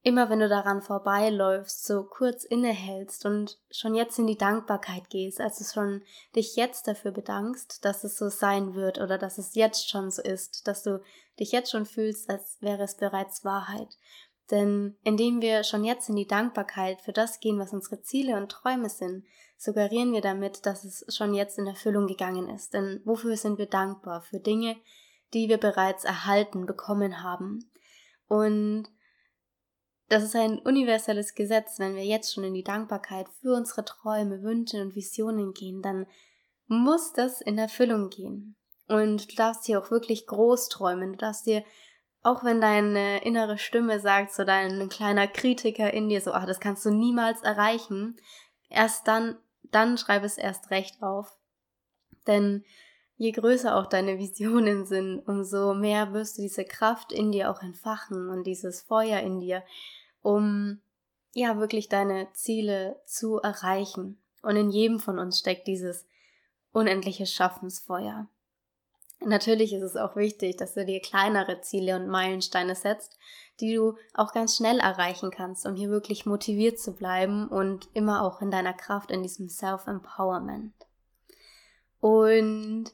immer 0.02 0.30
wenn 0.30 0.40
du 0.40 0.48
daran 0.48 0.82
vorbeiläufst, 0.82 1.86
so 1.86 2.04
kurz 2.04 2.44
innehältst 2.44 3.26
und 3.26 3.60
schon 3.70 3.96
jetzt 3.96 4.18
in 4.18 4.28
die 4.28 4.38
Dankbarkeit 4.38 5.10
gehst, 5.10 5.42
also 5.42 5.66
schon 5.66 6.04
dich 6.36 6.56
jetzt 6.56 6.88
dafür 6.88 7.12
bedankst, 7.12 7.84
dass 7.84 8.04
es 8.04 8.18
so 8.18 8.30
sein 8.30 8.76
wird 8.76 9.00
oder 9.00 9.18
dass 9.18 9.38
es 9.38 9.56
jetzt 9.56 9.90
schon 9.90 10.10
so 10.10 10.22
ist, 10.22 10.68
dass 10.68 10.84
du 10.84 11.02
dich 11.40 11.52
jetzt 11.52 11.72
schon 11.72 11.86
fühlst, 11.86 12.30
als 12.30 12.58
wäre 12.62 12.84
es 12.84 12.96
bereits 12.96 13.44
Wahrheit. 13.44 13.98
Denn 14.52 14.98
indem 15.04 15.42
wir 15.42 15.64
schon 15.64 15.84
jetzt 15.84 16.10
in 16.10 16.16
die 16.16 16.28
Dankbarkeit 16.28 17.02
für 17.02 17.14
das 17.14 17.40
gehen, 17.40 17.60
was 17.60 17.74
unsere 17.74 18.02
Ziele 18.02 18.38
und 18.38 18.50
Träume 18.50 18.90
sind, 18.90 19.26
suggerieren 19.58 20.14
wir 20.14 20.22
damit, 20.22 20.66
dass 20.66 20.86
es 20.86 21.06
schon 21.16 21.34
jetzt 21.34 21.60
in 21.60 21.68
Erfüllung 21.68 22.08
gegangen 22.08 22.50
ist. 22.50 22.74
Denn 22.74 23.02
wofür 23.06 23.38
sind 23.38 23.58
wir 23.58 23.68
dankbar? 23.68 24.22
Für 24.22 24.40
Dinge, 24.40 24.78
die 25.34 25.50
wir 25.50 25.58
bereits 25.58 26.04
erhalten, 26.04 26.66
bekommen 26.66 27.22
haben. 27.22 27.70
Und 28.28 28.88
das 30.10 30.24
ist 30.24 30.36
ein 30.36 30.60
universelles 30.60 31.36
Gesetz. 31.36 31.80
Wenn 31.80 31.96
wir 31.96 32.04
jetzt 32.04 32.34
schon 32.34 32.44
in 32.44 32.56
die 32.56 32.64
Dankbarkeit 32.64 33.28
für 33.42 33.54
unsere 33.54 33.86
Träume, 33.86 34.42
Wünsche 34.42 34.82
und 34.82 34.96
Visionen 34.96 35.54
gehen, 35.54 35.82
dann 35.82 36.08
muss 36.68 37.14
das 37.14 37.42
in 37.42 37.58
Erfüllung 37.58 38.10
gehen. 38.10 38.56
Und 38.88 39.32
du 39.32 39.36
darfst 39.36 39.66
hier 39.66 39.80
auch 39.80 39.92
wirklich 39.92 40.26
groß 40.26 40.70
träumen. 40.70 41.12
Du 41.12 41.18
darfst 41.18 41.46
dir, 41.46 41.64
auch 42.24 42.44
wenn 42.44 42.60
deine 42.60 43.24
innere 43.24 43.60
Stimme 43.60 44.00
sagt, 44.00 44.34
so 44.34 44.44
dein 44.44 44.90
kleiner 44.90 45.28
Kritiker 45.28 45.94
in 45.94 46.10
dir, 46.10 46.22
so, 46.22 46.34
ach, 46.34 46.48
das 46.48 46.60
kannst 46.60 46.86
du 46.86 46.90
niemals 46.90 47.42
erreichen, 47.42 48.18
erst 48.68 49.08
dann, 49.08 49.38
dann 49.64 49.98
schreib 49.98 50.24
es 50.24 50.38
erst 50.38 50.72
recht 50.72 51.04
auf. 51.04 51.38
Denn 52.26 52.64
je 53.16 53.32
größer 53.32 53.76
auch 53.76 53.86
deine 53.86 54.18
Visionen 54.18 54.86
sind, 54.86 55.20
umso 55.28 55.76
mehr 55.76 56.14
wirst 56.14 56.38
du 56.38 56.42
diese 56.42 56.66
Kraft 56.66 57.12
in 57.12 57.32
dir 57.32 57.52
auch 57.52 57.62
entfachen 57.62 58.30
und 58.30 58.46
dieses 58.46 58.82
Feuer 58.82 59.20
in 59.20 59.40
dir, 59.40 59.64
um 60.22 60.82
ja 61.34 61.58
wirklich 61.58 61.90
deine 61.90 62.32
Ziele 62.34 63.00
zu 63.06 63.38
erreichen. 63.38 64.22
Und 64.42 64.56
in 64.56 64.72
jedem 64.72 65.00
von 65.00 65.20
uns 65.20 65.40
steckt 65.40 65.68
dieses 65.68 66.06
unendliche 66.72 67.26
Schaffensfeuer. 67.26 68.28
Natürlich 69.22 69.74
ist 69.74 69.82
es 69.82 69.98
auch 69.98 70.16
wichtig, 70.16 70.56
dass 70.56 70.76
du 70.76 70.86
dir 70.86 71.02
kleinere 71.02 71.60
Ziele 71.60 71.98
und 71.98 72.08
Meilensteine 72.08 72.74
setzt, 72.74 73.18
die 73.60 73.76
du 73.76 73.98
auch 74.14 74.32
ganz 74.32 74.56
schnell 74.56 74.80
erreichen 74.80 75.30
kannst, 75.30 75.66
um 75.66 75.76
hier 75.76 75.90
wirklich 75.90 76.26
motiviert 76.26 76.80
zu 76.80 76.94
bleiben 76.94 77.50
und 77.50 77.90
immer 77.94 78.24
auch 78.24 78.42
in 78.42 78.50
deiner 78.50 78.74
Kraft, 78.74 79.12
in 79.12 79.22
diesem 79.22 79.50
Self-Empowerment. 79.50 80.74
Und 82.00 82.86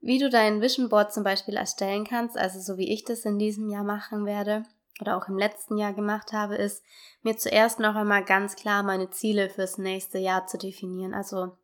wie 0.00 0.18
du 0.18 0.30
dein 0.30 0.60
Vision 0.60 0.88
Board 0.88 1.12
zum 1.12 1.24
Beispiel 1.24 1.56
erstellen 1.56 2.04
kannst, 2.04 2.38
also 2.38 2.60
so 2.60 2.78
wie 2.78 2.92
ich 2.92 3.04
das 3.04 3.24
in 3.24 3.40
diesem 3.40 3.68
Jahr 3.68 3.84
machen 3.84 4.26
werde 4.26 4.64
oder 5.00 5.16
auch 5.16 5.28
im 5.28 5.38
letzten 5.38 5.76
Jahr 5.76 5.92
gemacht 5.92 6.32
habe, 6.32 6.54
ist 6.56 6.82
mir 7.22 7.36
zuerst 7.36 7.80
noch 7.80 7.94
einmal 7.94 8.24
ganz 8.24 8.56
klar 8.56 8.82
meine 8.82 9.10
Ziele 9.10 9.50
fürs 9.50 9.78
nächste 9.78 10.18
Jahr 10.18 10.46
zu 10.46 10.58
definieren. 10.58 11.14
Also 11.14 11.56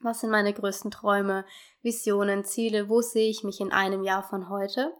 was 0.00 0.20
sind 0.20 0.30
meine 0.30 0.52
größten 0.52 0.90
Träume, 0.90 1.44
Visionen, 1.82 2.44
Ziele? 2.44 2.88
Wo 2.88 3.00
sehe 3.00 3.28
ich 3.28 3.42
mich 3.42 3.60
in 3.60 3.72
einem 3.72 4.04
Jahr 4.04 4.22
von 4.22 4.48
heute? 4.48 4.94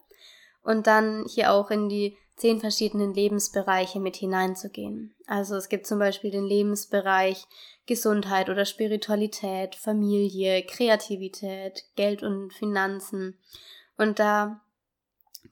Und 0.62 0.86
dann 0.86 1.24
hier 1.28 1.52
auch 1.52 1.70
in 1.70 1.88
die 1.88 2.16
zehn 2.36 2.60
verschiedenen 2.60 3.14
Lebensbereiche 3.14 4.00
mit 4.00 4.16
hineinzugehen. 4.16 5.14
Also 5.26 5.56
es 5.56 5.68
gibt 5.68 5.86
zum 5.86 5.98
Beispiel 5.98 6.30
den 6.30 6.44
Lebensbereich 6.44 7.46
Gesundheit 7.86 8.48
oder 8.48 8.64
Spiritualität, 8.64 9.74
Familie, 9.74 10.64
Kreativität, 10.64 11.84
Geld 11.96 12.22
und 12.22 12.52
Finanzen. 12.52 13.38
Und 13.96 14.18
da 14.18 14.60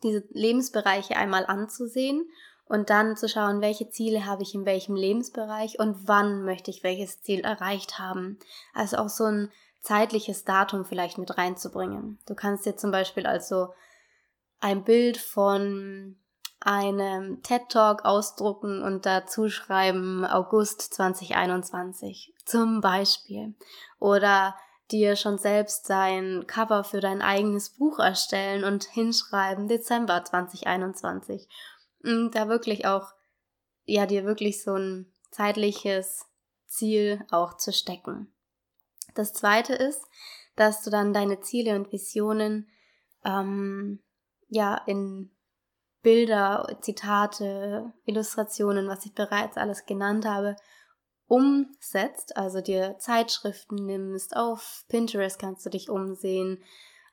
diese 0.02 0.25
Lebensbereiche 0.31 1.16
einmal 1.16 1.47
anzusehen 1.47 2.28
und 2.69 2.90
dann 2.90 3.16
zu 3.16 3.28
schauen, 3.28 3.61
welche 3.61 3.90
Ziele 3.90 4.26
habe 4.26 4.43
ich 4.43 4.55
in 4.55 4.66
welchem 4.66 4.97
Lebensbereich 4.97 5.78
und 5.78 6.09
wann 6.09 6.45
möchte 6.45 6.71
ich 6.71 6.83
welches 6.83 7.23
Ziel 7.23 7.40
erreicht 7.40 7.99
haben. 7.99 8.38
Also 8.75 8.99
auch 8.99 9.09
so 9.09 9.25
ein 9.25 9.50
zeitliches 9.81 10.45
Datum 10.45 10.85
vielleicht 10.85 11.16
mit 11.16 11.38
reinzubringen. 11.38 12.19
Du 12.26 12.35
kannst 12.35 12.66
dir 12.66 12.76
zum 12.76 12.90
Beispiel 12.90 13.26
also 13.26 13.69
ein 14.61 14.83
Bild 14.83 15.16
von 15.16 16.16
einem 16.59 17.43
TED 17.43 17.69
Talk 17.69 18.05
ausdrucken 18.05 18.83
und 18.83 19.07
dazu 19.07 19.49
schreiben 19.49 20.25
August 20.25 20.95
2021 20.95 22.35
zum 22.45 22.81
Beispiel. 22.81 23.55
Oder 24.00 24.57
dir 24.90 25.16
schon 25.16 25.38
selbst 25.38 25.87
sein 25.87 26.45
Cover 26.47 26.85
für 26.85 27.00
dein 27.00 27.23
eigenes 27.23 27.71
Buch 27.71 27.99
erstellen 27.99 28.64
und 28.64 28.85
hinschreiben 28.85 29.69
Dezember 29.69 30.25
2021 30.25 31.49
da 32.02 32.49
wirklich 32.49 32.87
auch, 32.87 33.12
ja, 33.85 34.07
dir 34.07 34.25
wirklich 34.25 34.62
so 34.62 34.75
ein 34.75 35.12
zeitliches 35.31 36.26
Ziel 36.66 37.25
auch 37.31 37.57
zu 37.57 37.73
stecken. 37.73 38.33
Das 39.14 39.33
zweite 39.33 39.75
ist, 39.75 40.02
dass 40.55 40.83
du 40.83 40.90
dann 40.90 41.12
deine 41.12 41.40
Ziele 41.40 41.75
und 41.75 41.93
Visionen 41.93 42.69
ähm, 43.25 44.02
ja 44.49 44.76
in 44.87 45.31
Bilder, 46.02 46.78
Zitate, 46.81 47.93
Illustrationen, 48.05 48.88
was 48.88 49.05
ich 49.05 49.14
bereits 49.14 49.57
alles 49.57 49.87
genannt 49.87 50.25
habe, 50.25 50.57
umsetzt, 51.28 52.37
also 52.37 52.61
dir 52.61 52.97
Zeitschriften 52.99 53.76
nimmst, 53.76 54.37
auf 54.37 54.85
Pinterest 54.88 55.38
kannst 55.38 55.66
du 55.66 55.71
dich 55.71 55.90
umsehen, 55.90 56.62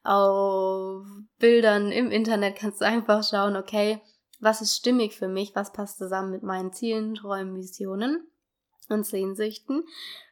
auf 0.03 1.05
Bildern 1.39 1.91
im 1.91 2.11
Internet 2.11 2.57
kannst 2.57 2.81
du 2.81 2.85
einfach 2.85 3.23
schauen, 3.23 3.55
okay, 3.55 4.01
was 4.39 4.61
ist 4.61 4.75
stimmig 4.75 5.15
für 5.15 5.29
mich, 5.29 5.55
was 5.55 5.71
passt 5.71 5.97
zusammen 5.97 6.31
mit 6.31 6.43
meinen 6.43 6.73
Zielen, 6.73 7.15
Träumen, 7.15 7.55
Visionen 7.55 8.27
und 8.89 9.05
Sehnsüchten. 9.05 9.83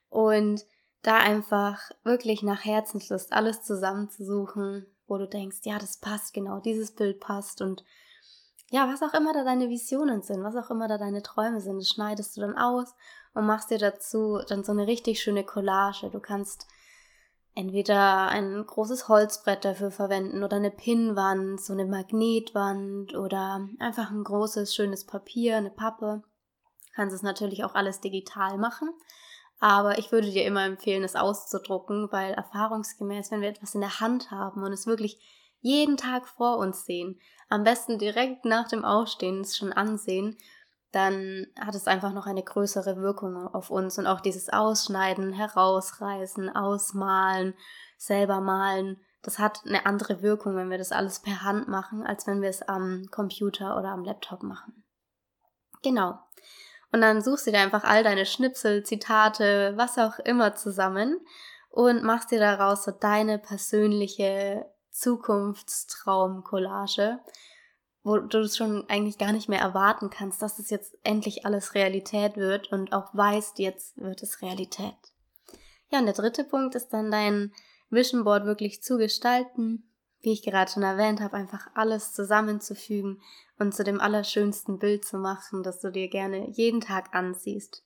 Und 0.10 0.66
da 1.02 1.18
einfach 1.18 1.80
wirklich 2.04 2.44
nach 2.44 2.66
Herzenslust 2.66 3.32
alles 3.32 3.64
zusammenzusuchen, 3.64 4.86
wo 5.08 5.18
du 5.18 5.28
denkst, 5.28 5.60
ja, 5.64 5.80
das 5.80 5.98
passt 5.98 6.34
genau, 6.34 6.60
dieses 6.60 6.92
Bild 6.92 7.20
passt 7.20 7.62
und 7.62 7.84
ja, 8.72 8.88
was 8.88 9.04
auch 9.04 9.14
immer 9.14 9.34
da 9.34 9.44
deine 9.44 9.70
Visionen 9.70 10.22
sind, 10.22 10.44
was 10.44 10.56
auch 10.56 10.72
immer 10.72 10.88
da 10.88 10.98
deine 10.98 11.22
Träume 11.22 11.60
sind, 11.60 11.78
das 11.78 11.90
schneidest 11.90 12.38
du 12.38 12.42
dann 12.42 12.58
aus 12.58 12.96
und 13.34 13.46
machst 13.46 13.70
dir 13.70 13.78
dazu 13.78 14.40
dann 14.48 14.64
so 14.64 14.72
eine 14.72 14.88
richtig 14.88 15.22
schöne 15.22 15.44
Collage. 15.44 16.10
Du 16.10 16.22
kannst 16.22 16.68
entweder 17.54 18.30
ein 18.30 18.66
großes 18.66 19.10
Holzbrett 19.10 19.66
dafür 19.66 19.92
verwenden 19.92 20.42
oder 20.42 20.56
eine 20.56 20.72
Pinnwand, 20.72 21.60
so 21.60 21.74
eine 21.74 21.86
Magnetwand 21.86 23.14
oder 23.14 23.68
einfach 23.80 24.10
ein 24.10 24.24
großes, 24.24 24.74
schönes 24.74 25.06
Papier, 25.06 25.58
eine 25.58 25.70
Pappe. 25.70 26.24
Kannst 26.96 27.14
es 27.14 27.24
natürlich 27.24 27.66
auch 27.66 27.76
alles 27.76 28.00
digital 28.00 28.58
machen. 28.58 28.90
Aber 29.60 30.00
ich 30.00 30.14
würde 30.14 30.32
dir 30.32 30.46
immer 30.46 30.64
empfehlen, 30.64 31.04
es 31.04 31.18
auszudrucken, 31.18 32.08
weil 32.10 32.34
erfahrungsgemäß, 32.34 33.32
wenn 33.32 33.42
wir 33.42 33.50
etwas 33.50 33.76
in 33.76 33.82
der 33.82 34.00
Hand 34.00 34.32
haben 34.32 34.64
und 34.64 34.72
es 34.72 34.88
wirklich 34.88 35.20
jeden 35.62 35.98
Tag 35.98 36.28
vor 36.28 36.58
uns 36.58 36.86
sehen, 36.86 37.20
am 37.50 37.64
besten 37.64 37.98
direkt 37.98 38.46
nach 38.46 38.68
dem 38.68 38.84
Aufstehen 38.84 39.42
es 39.42 39.56
schon 39.56 39.74
ansehen 39.74 40.38
dann 40.92 41.48
hat 41.58 41.74
es 41.74 41.88
einfach 41.88 42.12
noch 42.12 42.26
eine 42.26 42.44
größere 42.44 42.98
Wirkung 42.98 43.48
auf 43.48 43.70
uns 43.70 43.98
und 43.98 44.08
auch 44.08 44.20
dieses 44.20 44.50
Ausschneiden, 44.50 45.32
Herausreißen, 45.32 46.54
Ausmalen, 46.54 47.54
selber 47.98 48.42
malen, 48.42 49.00
das 49.22 49.40
hat 49.40 49.62
eine 49.66 49.86
andere 49.86 50.22
Wirkung, 50.22 50.56
wenn 50.56 50.70
wir 50.70 50.78
das 50.78 50.92
alles 50.92 51.20
per 51.20 51.44
Hand 51.44 51.68
machen, 51.68 52.06
als 52.06 52.28
wenn 52.28 52.42
wir 52.42 52.50
es 52.50 52.62
am 52.62 53.06
Computer 53.12 53.78
oder 53.78 53.90
am 53.90 54.04
Laptop 54.04 54.44
machen. 54.44 54.84
Genau. 55.84 56.20
Und 56.92 57.02
dann 57.02 57.22
suchst 57.22 57.48
du 57.48 57.52
dir 57.52 57.60
einfach 57.60 57.84
all 57.84 58.04
deine 58.04 58.26
Schnipsel, 58.26 58.84
Zitate, 58.84 59.74
was 59.78 59.98
auch 59.98 60.20
immer 60.20 60.56
zusammen 60.56 61.22
und 61.70 62.04
machst 62.04 62.32
dir 62.32 62.40
daraus 62.40 62.84
so 62.84 62.92
deine 62.92 63.40
persönliche 63.40 64.66
Zukunftstraum-Collage 64.92 67.20
wo 68.04 68.18
du 68.18 68.40
es 68.40 68.58
schon 68.58 68.90
eigentlich 68.90 69.18
gar 69.18 69.32
nicht 69.32 69.48
mehr 69.48 69.60
erwarten 69.60 70.10
kannst, 70.10 70.42
dass 70.42 70.60
es 70.60 70.70
jetzt 70.70 70.98
endlich 71.04 71.46
alles 71.46 71.76
Realität 71.76 72.36
wird 72.36 72.72
und 72.72 72.94
auch 72.94 73.14
weißt, 73.14 73.60
jetzt 73.60 73.98
wird 73.98 74.24
es 74.24 74.42
Realität. 74.42 74.96
Ja, 75.90 76.00
und 76.00 76.06
der 76.06 76.16
dritte 76.16 76.44
Punkt 76.44 76.76
ist 76.76 76.90
dann 76.90 77.12
dein 77.12 77.54
Vision 77.90 78.24
Board 78.24 78.46
wirklich 78.46 78.82
zu 78.82 78.98
gestalten, 78.98 79.84
wie 80.22 80.32
ich 80.32 80.44
gerade 80.44 80.72
schon 80.72 80.84
erwähnt 80.84 81.20
habe, 81.20 81.36
einfach 81.36 81.68
alles 81.76 82.14
zusammenzufügen 82.14 83.22
und 83.60 83.76
zu 83.76 83.84
dem 83.84 84.00
allerschönsten 84.00 84.80
Bild 84.80 85.06
zu 85.06 85.18
machen, 85.18 85.64
das 85.64 85.80
du 85.80 85.92
dir 85.92 86.08
gerne 86.08 86.50
jeden 86.50 86.82
Tag 86.82 87.14
ansiehst. 87.14 87.84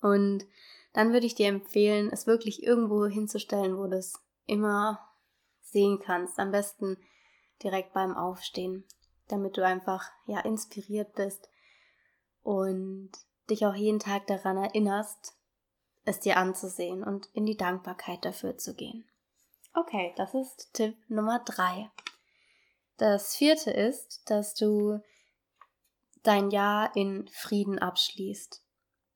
Und 0.00 0.44
dann 0.92 1.12
würde 1.12 1.26
ich 1.26 1.34
dir 1.34 1.48
empfehlen, 1.48 2.10
es 2.12 2.26
wirklich 2.26 2.62
irgendwo 2.62 3.06
hinzustellen, 3.06 3.78
wo 3.78 3.86
du 3.86 3.96
es 3.96 4.20
immer 4.46 5.13
sehen 5.74 5.98
kannst. 5.98 6.38
Am 6.38 6.50
besten 6.50 6.96
direkt 7.62 7.92
beim 7.92 8.16
Aufstehen 8.16 8.84
damit 9.28 9.56
du 9.56 9.64
einfach 9.64 10.10
ja 10.26 10.40
inspiriert 10.40 11.14
bist 11.14 11.48
und 12.42 13.10
dich 13.50 13.66
auch 13.66 13.74
jeden 13.74 14.00
Tag 14.00 14.26
daran 14.26 14.56
erinnerst, 14.56 15.34
es 16.04 16.20
dir 16.20 16.36
anzusehen 16.36 17.02
und 17.02 17.26
in 17.32 17.46
die 17.46 17.56
Dankbarkeit 17.56 18.24
dafür 18.24 18.58
zu 18.58 18.74
gehen. 18.74 19.08
Okay, 19.74 20.12
das 20.16 20.34
ist 20.34 20.72
Tipp 20.74 20.96
Nummer 21.08 21.40
drei. 21.44 21.90
Das 22.96 23.34
vierte 23.34 23.70
ist, 23.70 24.30
dass 24.30 24.54
du 24.54 25.00
dein 26.22 26.50
Jahr 26.50 26.94
in 26.94 27.28
Frieden 27.28 27.78
abschließt. 27.78 28.62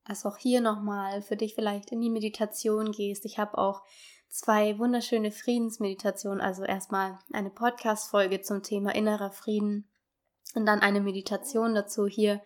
Also 0.04 0.30
auch 0.30 0.38
hier 0.38 0.60
nochmal 0.60 1.22
für 1.22 1.36
dich 1.36 1.54
vielleicht 1.54 1.92
in 1.92 2.00
die 2.00 2.10
Meditation 2.10 2.92
gehst. 2.92 3.24
Ich 3.24 3.38
habe 3.38 3.58
auch 3.58 3.82
zwei 4.28 4.78
wunderschöne 4.78 5.32
Friedensmeditationen, 5.32 6.40
also 6.40 6.64
erstmal 6.64 7.18
eine 7.32 7.50
Podcast-Folge 7.50 8.42
zum 8.42 8.62
Thema 8.62 8.94
innerer 8.94 9.30
Frieden 9.30 9.88
und 10.54 10.66
dann 10.66 10.80
eine 10.80 11.00
Meditation 11.00 11.74
dazu 11.74 12.06
hier 12.06 12.42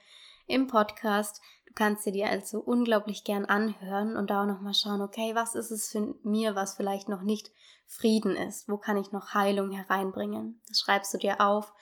im 0.47 0.67
Podcast. 0.67 1.41
Du 1.67 1.73
kannst 1.75 2.05
dir 2.07 2.13
die 2.13 2.25
also 2.25 2.61
unglaublich 2.61 3.25
gern 3.25 3.45
anhören 3.45 4.17
und 4.17 4.31
da 4.31 4.43
auch 4.43 4.47
nochmal 4.47 4.75
schauen, 4.75 5.01
okay, 5.01 5.35
was 5.35 5.55
ist 5.55 5.71
es 5.71 5.89
für 5.89 6.15
mir, 6.23 6.55
was 6.55 6.75
vielleicht 6.75 7.09
noch 7.09 7.23
nicht 7.23 7.51
Frieden 7.87 8.37
ist? 8.37 8.69
Wo 8.69 8.77
kann 8.77 8.97
ich 8.97 9.13
noch 9.13 9.35
Heilung 9.35 9.71
hereinbringen? 9.71 10.61
Das 10.69 10.81
schreibst 10.81 11.13
du 11.15 11.19
dir 11.19 11.41
auf 11.41 11.73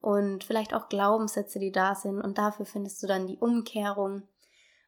und 0.00 0.44
vielleicht 0.44 0.74
auch 0.74 0.88
Glaubenssätze, 0.88 1.58
die 1.58 1.72
da 1.72 1.94
sind. 1.94 2.20
Und 2.20 2.38
dafür 2.38 2.66
findest 2.66 3.02
du 3.02 3.06
dann 3.06 3.26
die 3.26 3.38
Umkehrung 3.38 4.28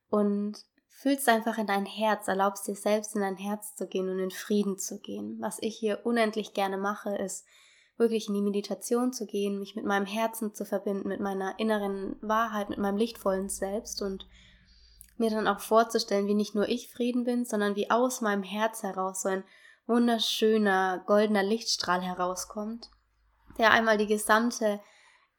und 0.09 0.65
fühlst 0.95 1.29
einfach 1.29 1.59
in 1.59 1.67
dein 1.67 1.87
Herz, 1.87 2.29
erlaubst 2.29 2.67
dir 2.69 2.77
selbst 2.77 3.15
in 3.15 3.21
dein 3.21 3.37
Herz 3.37 3.75
zu 3.75 3.87
gehen 3.87 4.09
und 4.09 4.21
in 4.21 4.31
Frieden 4.31 4.79
zu 4.79 5.01
gehen. 5.01 5.39
Was 5.41 5.59
ich 5.61 5.77
hier 5.77 6.01
unendlich 6.05 6.55
gerne 6.55 6.79
mache, 6.79 7.15
ist 7.17 7.45
wirklich 7.97 8.29
in 8.29 8.35
die 8.35 8.43
Meditation 8.43 9.13
zu 9.13 9.27
gehen, 9.27 9.59
mich 9.59 9.77
mit 9.77 9.85
meinem 9.85 10.07
Herzen 10.07 10.55
zu 10.55 10.65
verbinden, 10.65 11.09
mit 11.09 11.21
meiner 11.21 11.59
inneren 11.59 12.17
Wahrheit, 12.23 12.71
mit 12.71 12.79
meinem 12.79 12.97
lichtvollen 12.97 13.49
Selbst 13.49 14.03
und 14.03 14.27
mir 15.17 15.31
dann 15.31 15.49
auch 15.49 15.61
vorzustellen, 15.61 16.27
wie 16.27 16.35
nicht 16.35 16.55
nur 16.55 16.69
ich 16.69 16.93
Frieden 16.93 17.25
bin, 17.25 17.45
sondern 17.45 17.77
wie 17.77 17.91
aus 17.91 18.21
meinem 18.21 18.43
Herz 18.43 18.83
heraus 18.83 19.23
so 19.23 19.29
ein 19.29 19.45
wunderschöner 19.87 21.03
goldener 21.07 21.43
Lichtstrahl 21.43 22.03
herauskommt, 22.03 22.91
der 23.59 23.71
einmal 23.73 23.99
die 23.99 24.07
gesamte 24.07 24.81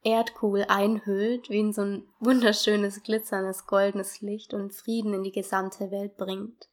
Erdkugel 0.06 0.66
einhüllt, 0.68 1.50
wie 1.50 1.58
in 1.58 1.72
so 1.72 1.82
ein 1.82 2.08
wunderschönes, 2.20 3.02
glitzerndes, 3.02 3.66
goldenes 3.66 4.20
Licht 4.20 4.54
und 4.54 4.72
Frieden 4.72 5.12
in 5.12 5.24
die 5.24 5.32
gesamte 5.32 5.90
Welt 5.90 6.16
bringt. 6.16 6.68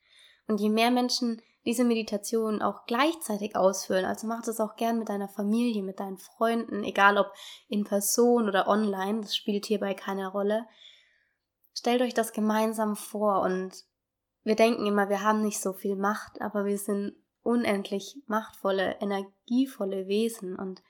Und 0.47 0.61
je 0.61 0.69
mehr 0.69 0.91
Menschen 0.91 1.41
diese 1.65 1.83
Meditation 1.83 2.61
auch 2.61 2.85
gleichzeitig 2.85 3.55
ausführen, 3.55 4.05
also 4.05 4.27
mach 4.27 4.43
das 4.43 4.59
auch 4.59 4.75
gern 4.75 4.99
mit 4.99 5.09
deiner 5.09 5.29
Familie, 5.29 5.81
mit 5.81 5.99
deinen 5.99 6.19
Freunden, 6.19 6.83
egal 6.83 7.17
ob 7.17 7.33
in 7.69 7.85
Person 7.85 8.47
oder 8.47 8.67
online, 8.67 9.21
das 9.21 9.35
spielt 9.35 9.65
hierbei 9.65 9.95
keine 9.95 10.27
Rolle. 10.27 10.67
Stellt 11.73 12.01
euch 12.01 12.13
das 12.13 12.33
gemeinsam 12.33 12.95
vor 12.95 13.41
und 13.41 13.73
wir 14.43 14.55
denken 14.55 14.85
immer, 14.85 15.09
wir 15.09 15.21
haben 15.23 15.41
nicht 15.41 15.59
so 15.59 15.73
viel 15.73 15.95
Macht, 15.95 16.39
aber 16.39 16.65
wir 16.65 16.77
sind 16.77 17.15
unendlich 17.41 18.15
machtvolle, 18.27 18.97
energievolle 18.99 20.07
Wesen 20.07 20.55
und 20.55 20.83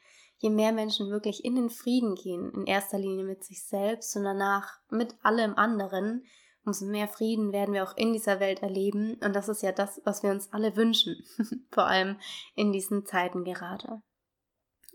je 0.44 0.50
mehr 0.50 0.74
Menschen 0.74 1.10
wirklich 1.10 1.46
in 1.46 1.56
den 1.56 1.70
Frieden 1.70 2.16
gehen, 2.16 2.52
in 2.52 2.66
erster 2.66 3.00
Linie 3.00 3.24
mit 3.24 3.46
sich 3.46 3.64
selbst 3.66 4.14
und 4.18 4.26
danach 4.26 4.78
mit 4.90 5.16
allem 5.24 5.56
anderen, 5.56 6.26
umso 6.66 6.86
mehr 6.86 7.08
Frieden 7.08 7.54
werden 7.54 7.74
wir 7.74 7.84
auch 7.84 7.96
in 7.96 8.12
dieser 8.12 8.42
Welt 8.42 8.62
erleben. 8.62 9.14
Und 9.24 9.34
das 9.38 9.48
ist 9.48 9.64
ja 9.64 9.72
das, 9.72 10.02
was 10.04 10.22
wir 10.22 10.32
uns 10.32 10.52
alle 10.52 10.76
wünschen, 10.76 11.16
vor 11.72 11.88
allem 11.88 12.20
in 12.56 12.74
diesen 12.74 13.06
Zeiten 13.06 13.46
gerade. 13.46 14.02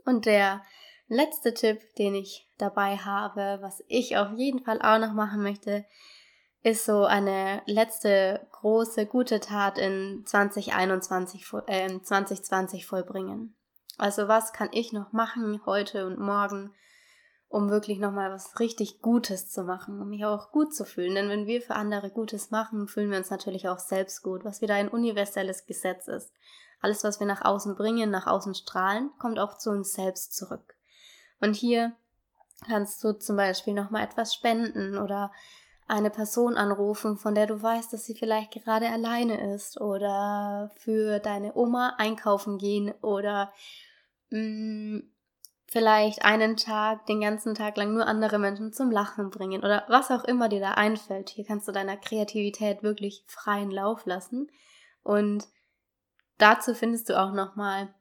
Und 0.05 0.27
der 0.27 0.63
letzte 1.07 1.55
Tipp, 1.55 1.81
den 1.97 2.15
ich 2.15 2.47
dabei 2.59 2.99
habe, 2.99 3.59
was 3.63 3.83
ich 3.89 4.19
auf 4.19 4.37
jeden 4.37 4.63
Fall 4.63 4.83
auch 4.83 4.99
noch 4.99 5.15
machen 5.15 5.43
möchte, 5.43 5.87
ist 6.63 6.85
so 6.85 7.07
eine 7.07 7.63
letzte 7.65 8.47
große 8.53 9.07
gute 9.07 9.41
Tat 9.41 9.79
in 9.79 10.25
2021, 10.27 11.47
äh, 11.69 12.01
2020 12.03 12.85
vollbringen. 12.85 13.55
Also 13.99 14.29
was 14.29 14.53
kann 14.53 14.69
ich 14.73 14.93
noch 14.93 15.13
machen 15.13 15.61
heute 15.67 16.07
und 16.07 16.21
morgen, 16.21 16.73
um 17.49 17.69
wirklich 17.69 17.99
nochmal 17.99 18.31
was 18.31 18.61
richtig 18.61 19.03
Gutes 19.03 19.51
zu 19.51 19.65
machen, 19.65 20.01
um 20.01 20.09
mich 20.09 20.25
auch 20.25 20.53
gut 20.53 20.73
zu 20.73 20.85
fühlen. 20.85 21.17
Denn 21.17 21.29
wenn 21.29 21.47
wir 21.47 21.61
für 21.61 21.75
andere 21.75 22.11
Gutes 22.11 22.53
machen, 22.53 22.87
fühlen 22.87 23.11
wir 23.11 23.19
uns 23.19 23.31
natürlich 23.31 23.69
auch 23.69 23.81
selbst 23.81 24.23
gut, 24.23 24.45
was 24.45 24.61
wieder 24.61 24.77
ein 24.77 24.89
universelles 24.89 25.67
Gesetz 25.67 26.07
ist. 26.07 26.33
Alles, 26.81 27.03
was 27.03 27.19
wir 27.19 27.27
nach 27.27 27.45
außen 27.45 27.75
bringen, 27.75 28.11
nach 28.11 28.29
außen 28.29 28.55
strahlen, 28.55 29.11
kommt 29.19 29.41
auch 29.41 29.59
zu 29.59 29.71
uns 29.71 29.93
selbst 29.93 30.37
zurück. 30.37 30.77
Und 31.41 31.55
hier 31.55 31.93
kannst 32.67 33.03
du 33.03 33.19
zum 33.19 33.37
Beispiel 33.37 33.75
nochmal 33.75 34.05
etwas 34.05 34.33
spenden 34.33 34.97
oder 34.97 35.33
eine 35.89 36.11
Person 36.11 36.57
anrufen, 36.57 37.17
von 37.17 37.35
der 37.35 37.47
du 37.47 37.61
weißt, 37.61 37.93
dass 37.93 38.05
sie 38.05 38.15
vielleicht 38.15 38.53
gerade 38.53 38.91
alleine 38.91 39.55
ist 39.55 39.81
oder 39.81 40.71
für 40.77 41.19
deine 41.19 41.57
Oma 41.57 41.95
einkaufen 41.97 42.59
gehen 42.59 42.93
oder 43.01 43.51
mh, 44.31 44.41
mm, 44.41 45.11
vielleicht 45.67 46.25
einen 46.25 46.57
Tag, 46.57 47.07
den 47.07 47.21
ganzen 47.21 47.55
Tag 47.55 47.77
lang 47.77 47.93
nur 47.93 48.07
andere 48.07 48.39
Menschen 48.39 48.73
zum 48.73 48.91
Lachen 48.91 49.31
bringen 49.31 49.63
oder 49.63 49.85
was 49.89 50.11
auch 50.11 50.25
immer 50.25 50.49
dir 50.49 50.61
da 50.61 50.73
einfällt. 50.73 51.29
Hier 51.31 51.45
kannst 51.45 51.69
du 51.69 51.73
deiner 51.73 51.97
Kreativität 51.97 52.83
wirklich 52.83 53.25
freien 53.27 53.71
Lauf 53.71 54.07
lassen 54.07 54.51
und 55.03 55.47
dazu 56.39 56.75
findest 56.75 57.11
du 57.11 57.21
auch 57.21 57.33
nochmal 57.33 57.95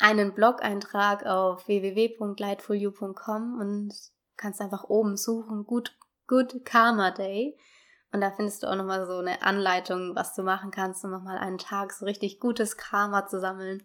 einen 0.00 0.34
Blog-Eintrag 0.34 1.24
auf 1.26 1.68
www.lightfulyou.com 1.68 3.58
und 3.60 3.94
kannst 4.36 4.60
einfach 4.60 4.84
oben 4.84 5.16
suchen, 5.16 5.64
gut 5.64 5.96
Good 6.26 6.64
Karma 6.64 7.10
Day. 7.12 7.56
Und 8.12 8.20
da 8.20 8.30
findest 8.30 8.62
du 8.62 8.66
auch 8.68 8.76
nochmal 8.76 9.06
so 9.06 9.18
eine 9.18 9.42
Anleitung, 9.42 10.14
was 10.14 10.34
du 10.34 10.42
machen 10.42 10.70
kannst, 10.70 11.04
um 11.04 11.10
nochmal 11.10 11.38
einen 11.38 11.58
Tag 11.58 11.92
so 11.92 12.04
richtig 12.04 12.40
gutes 12.40 12.76
Karma 12.76 13.26
zu 13.26 13.40
sammeln 13.40 13.82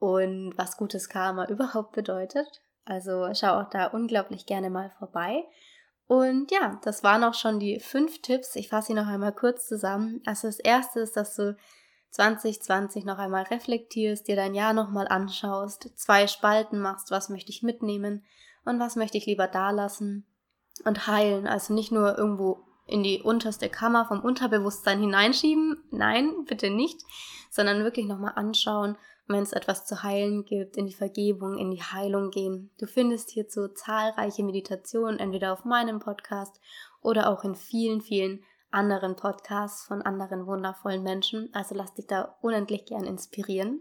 und 0.00 0.54
was 0.56 0.76
gutes 0.76 1.08
Karma 1.08 1.44
überhaupt 1.48 1.92
bedeutet. 1.92 2.62
Also 2.84 3.28
schau 3.34 3.60
auch 3.60 3.70
da 3.70 3.86
unglaublich 3.86 4.46
gerne 4.46 4.70
mal 4.70 4.90
vorbei. 4.98 5.44
Und 6.08 6.50
ja, 6.50 6.80
das 6.82 7.04
waren 7.04 7.22
auch 7.22 7.34
schon 7.34 7.60
die 7.60 7.78
fünf 7.78 8.20
Tipps. 8.20 8.56
Ich 8.56 8.68
fasse 8.68 8.88
sie 8.88 8.94
noch 8.94 9.06
einmal 9.06 9.32
kurz 9.32 9.68
zusammen. 9.68 10.20
Also 10.26 10.48
das 10.48 10.58
erste 10.58 10.98
ist, 10.98 11.16
dass 11.16 11.36
du 11.36 11.56
2020 12.10 13.04
noch 13.04 13.18
einmal 13.18 13.44
reflektierst, 13.44 14.26
dir 14.26 14.34
dein 14.34 14.54
Jahr 14.54 14.72
nochmal 14.72 15.06
anschaust, 15.06 15.92
zwei 15.96 16.26
Spalten 16.26 16.80
machst, 16.80 17.12
was 17.12 17.28
möchte 17.28 17.50
ich 17.50 17.62
mitnehmen 17.62 18.24
und 18.64 18.80
was 18.80 18.96
möchte 18.96 19.18
ich 19.18 19.26
lieber 19.26 19.46
da 19.46 19.70
lassen 19.70 20.26
und 20.84 21.06
heilen. 21.06 21.46
Also 21.46 21.72
nicht 21.74 21.92
nur 21.92 22.18
irgendwo 22.18 22.64
in 22.86 23.04
die 23.04 23.22
unterste 23.22 23.68
Kammer 23.68 24.06
vom 24.06 24.20
Unterbewusstsein 24.20 24.98
hineinschieben, 24.98 25.84
nein, 25.92 26.44
bitte 26.46 26.70
nicht, 26.70 27.02
sondern 27.50 27.84
wirklich 27.84 28.06
nochmal 28.06 28.32
anschauen, 28.34 28.98
wenn 29.32 29.42
es 29.42 29.52
etwas 29.52 29.86
zu 29.86 30.02
heilen 30.02 30.44
gibt, 30.44 30.76
in 30.76 30.86
die 30.86 30.94
Vergebung, 30.94 31.58
in 31.58 31.70
die 31.70 31.82
Heilung 31.82 32.30
gehen. 32.30 32.70
Du 32.78 32.86
findest 32.86 33.30
hierzu 33.30 33.68
zahlreiche 33.68 34.42
Meditationen, 34.42 35.18
entweder 35.18 35.52
auf 35.52 35.64
meinem 35.64 36.00
Podcast 36.00 36.60
oder 37.00 37.30
auch 37.30 37.44
in 37.44 37.54
vielen, 37.54 38.00
vielen 38.00 38.42
anderen 38.70 39.16
Podcasts 39.16 39.84
von 39.84 40.02
anderen 40.02 40.46
wundervollen 40.46 41.02
Menschen. 41.02 41.50
Also 41.52 41.74
lass 41.74 41.94
dich 41.94 42.06
da 42.06 42.36
unendlich 42.40 42.86
gern 42.86 43.04
inspirieren. 43.04 43.80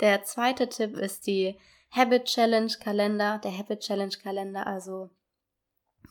Der 0.00 0.24
zweite 0.24 0.68
Tipp 0.68 0.96
ist 0.96 1.26
die 1.26 1.58
Habit 1.90 2.24
Challenge 2.24 2.72
Kalender, 2.80 3.38
der 3.42 3.56
Habit 3.56 3.80
Challenge 3.80 4.16
Kalender, 4.22 4.66
also 4.66 5.10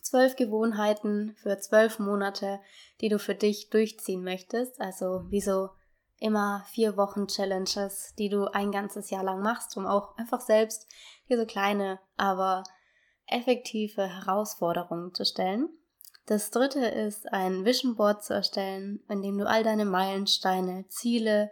zwölf 0.01 0.35
Gewohnheiten 0.35 1.35
für 1.37 1.57
zwölf 1.59 1.99
Monate, 1.99 2.59
die 3.01 3.09
du 3.09 3.19
für 3.19 3.35
dich 3.35 3.69
durchziehen 3.69 4.23
möchtest. 4.23 4.79
Also 4.79 5.25
wie 5.29 5.41
so 5.41 5.69
immer 6.19 6.63
vier 6.69 6.97
Wochen 6.97 7.27
Challenges, 7.27 8.13
die 8.17 8.29
du 8.29 8.45
ein 8.45 8.71
ganzes 8.71 9.09
Jahr 9.09 9.23
lang 9.23 9.41
machst, 9.41 9.75
um 9.77 9.85
auch 9.85 10.17
einfach 10.17 10.41
selbst 10.41 10.87
dir 11.29 11.37
so 11.37 11.45
kleine, 11.45 11.99
aber 12.17 12.63
effektive 13.27 14.07
Herausforderungen 14.07 15.13
zu 15.13 15.25
stellen. 15.25 15.69
Das 16.25 16.49
dritte 16.49 16.85
ist, 16.85 17.31
ein 17.31 17.65
Vision 17.65 17.95
Board 17.95 18.23
zu 18.23 18.33
erstellen, 18.33 19.03
in 19.09 19.21
dem 19.21 19.37
du 19.37 19.47
all 19.47 19.63
deine 19.63 19.85
Meilensteine, 19.85 20.87
Ziele 20.87 21.51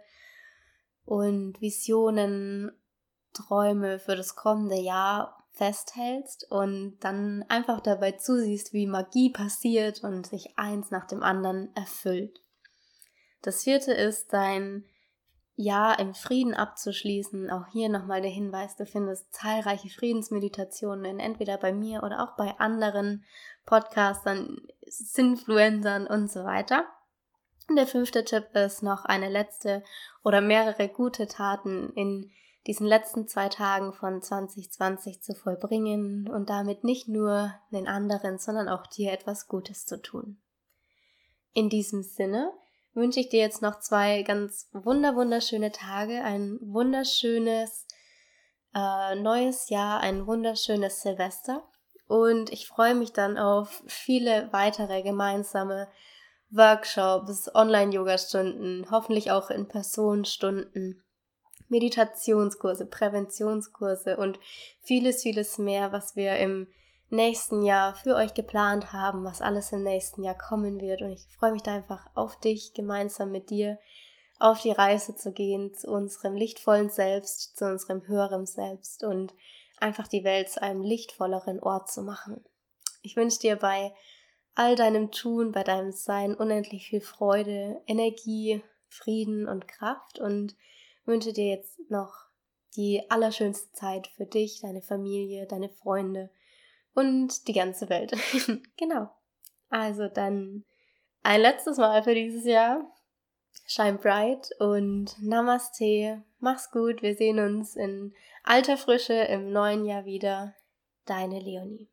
und 1.04 1.60
Visionen, 1.60 2.72
Träume 3.32 3.98
für 3.98 4.16
das 4.16 4.36
kommende 4.36 4.80
Jahr 4.80 5.44
festhältst 5.52 6.50
und 6.50 6.98
dann 7.00 7.44
einfach 7.48 7.80
dabei 7.80 8.12
zusiehst, 8.12 8.72
wie 8.72 8.86
Magie 8.86 9.30
passiert 9.30 10.02
und 10.02 10.26
sich 10.26 10.58
eins 10.58 10.90
nach 10.90 11.06
dem 11.06 11.22
anderen 11.22 11.74
erfüllt. 11.76 12.43
Das 13.44 13.64
vierte 13.64 13.92
ist, 13.92 14.32
dein 14.32 14.86
Jahr 15.54 15.98
im 15.98 16.14
Frieden 16.14 16.54
abzuschließen. 16.54 17.50
Auch 17.50 17.66
hier 17.70 17.90
nochmal 17.90 18.22
der 18.22 18.30
Hinweis, 18.30 18.74
du 18.76 18.86
findest 18.86 19.34
zahlreiche 19.34 19.90
Friedensmeditationen, 19.90 21.20
entweder 21.20 21.58
bei 21.58 21.70
mir 21.70 22.02
oder 22.02 22.22
auch 22.22 22.36
bei 22.38 22.58
anderen 22.58 23.22
Podcastern, 23.66 24.66
Sinfluencern 24.86 26.06
und 26.06 26.32
so 26.32 26.44
weiter. 26.44 26.86
Und 27.68 27.76
der 27.76 27.86
fünfte 27.86 28.24
Tipp 28.24 28.46
ist 28.54 28.82
noch 28.82 29.04
eine 29.04 29.28
letzte 29.28 29.84
oder 30.22 30.40
mehrere 30.40 30.88
gute 30.88 31.26
Taten 31.26 31.92
in 31.94 32.30
diesen 32.66 32.86
letzten 32.86 33.28
zwei 33.28 33.50
Tagen 33.50 33.92
von 33.92 34.22
2020 34.22 35.20
zu 35.20 35.34
vollbringen 35.34 36.30
und 36.30 36.48
damit 36.48 36.82
nicht 36.82 37.08
nur 37.08 37.52
den 37.72 37.88
anderen, 37.88 38.38
sondern 38.38 38.70
auch 38.70 38.86
dir 38.86 39.12
etwas 39.12 39.48
Gutes 39.48 39.84
zu 39.84 40.00
tun. 40.00 40.38
In 41.52 41.68
diesem 41.68 42.02
Sinne 42.02 42.50
wünsche 42.94 43.20
ich 43.20 43.28
dir 43.28 43.40
jetzt 43.40 43.62
noch 43.62 43.80
zwei 43.80 44.22
ganz 44.22 44.68
wunder 44.72 45.16
wunderschöne 45.16 45.72
Tage, 45.72 46.22
ein 46.22 46.58
wunderschönes 46.60 47.86
äh, 48.74 49.14
neues 49.16 49.68
Jahr, 49.68 50.00
ein 50.00 50.26
wunderschönes 50.26 51.02
Silvester. 51.02 51.62
Und 52.06 52.52
ich 52.52 52.66
freue 52.66 52.94
mich 52.94 53.12
dann 53.12 53.38
auf 53.38 53.82
viele 53.86 54.48
weitere 54.52 55.02
gemeinsame 55.02 55.88
Workshops, 56.50 57.52
Online-Yoga-Stunden, 57.54 58.86
hoffentlich 58.90 59.30
auch 59.30 59.50
in 59.50 59.66
Person-Stunden 59.66 61.02
Meditationskurse, 61.68 62.86
Präventionskurse 62.86 64.16
und 64.16 64.38
vieles, 64.82 65.22
vieles 65.22 65.58
mehr, 65.58 65.92
was 65.92 66.14
wir 66.14 66.36
im 66.36 66.68
nächsten 67.10 67.62
Jahr 67.62 67.94
für 67.94 68.14
euch 68.16 68.34
geplant 68.34 68.92
haben, 68.92 69.24
was 69.24 69.42
alles 69.42 69.72
im 69.72 69.82
nächsten 69.82 70.22
Jahr 70.22 70.36
kommen 70.36 70.80
wird. 70.80 71.02
Und 71.02 71.12
ich 71.12 71.26
freue 71.38 71.52
mich 71.52 71.62
da 71.62 71.74
einfach 71.74 72.06
auf 72.14 72.38
dich, 72.40 72.74
gemeinsam 72.74 73.30
mit 73.30 73.50
dir 73.50 73.78
auf 74.38 74.60
die 74.60 74.72
Reise 74.72 75.14
zu 75.14 75.32
gehen 75.32 75.74
zu 75.74 75.90
unserem 75.90 76.34
lichtvollen 76.36 76.90
Selbst, 76.90 77.56
zu 77.56 77.66
unserem 77.66 78.06
höheren 78.06 78.46
Selbst 78.46 79.04
und 79.04 79.34
einfach 79.78 80.08
die 80.08 80.24
Welt 80.24 80.50
zu 80.50 80.62
einem 80.62 80.82
lichtvolleren 80.82 81.60
Ort 81.60 81.90
zu 81.90 82.02
machen. 82.02 82.44
Ich 83.02 83.16
wünsche 83.16 83.38
dir 83.38 83.56
bei 83.56 83.94
all 84.54 84.76
deinem 84.76 85.10
Tun, 85.10 85.52
bei 85.52 85.62
deinem 85.62 85.92
Sein 85.92 86.34
unendlich 86.34 86.88
viel 86.88 87.00
Freude, 87.00 87.80
Energie, 87.86 88.62
Frieden 88.88 89.48
und 89.48 89.68
Kraft 89.68 90.18
und 90.18 90.56
wünsche 91.04 91.32
dir 91.32 91.48
jetzt 91.48 91.78
noch 91.90 92.14
die 92.76 93.02
allerschönste 93.10 93.72
Zeit 93.72 94.08
für 94.08 94.26
dich, 94.26 94.60
deine 94.60 94.82
Familie, 94.82 95.46
deine 95.46 95.68
Freunde 95.68 96.30
und 96.94 97.48
die 97.48 97.52
ganze 97.52 97.88
Welt. 97.88 98.12
genau. 98.76 99.10
Also 99.68 100.08
dann 100.08 100.64
ein 101.22 101.40
letztes 101.40 101.78
Mal 101.78 102.02
für 102.02 102.14
dieses 102.14 102.44
Jahr. 102.44 102.90
Shine 103.66 103.98
bright 103.98 104.50
und 104.58 105.16
Namaste. 105.20 106.22
Mach's 106.38 106.70
gut. 106.70 107.02
Wir 107.02 107.14
sehen 107.14 107.38
uns 107.38 107.76
in 107.76 108.14
alter 108.42 108.76
Frische 108.76 109.14
im 109.14 109.52
neuen 109.52 109.84
Jahr 109.84 110.04
wieder. 110.04 110.54
Deine 111.06 111.40
Leonie. 111.40 111.88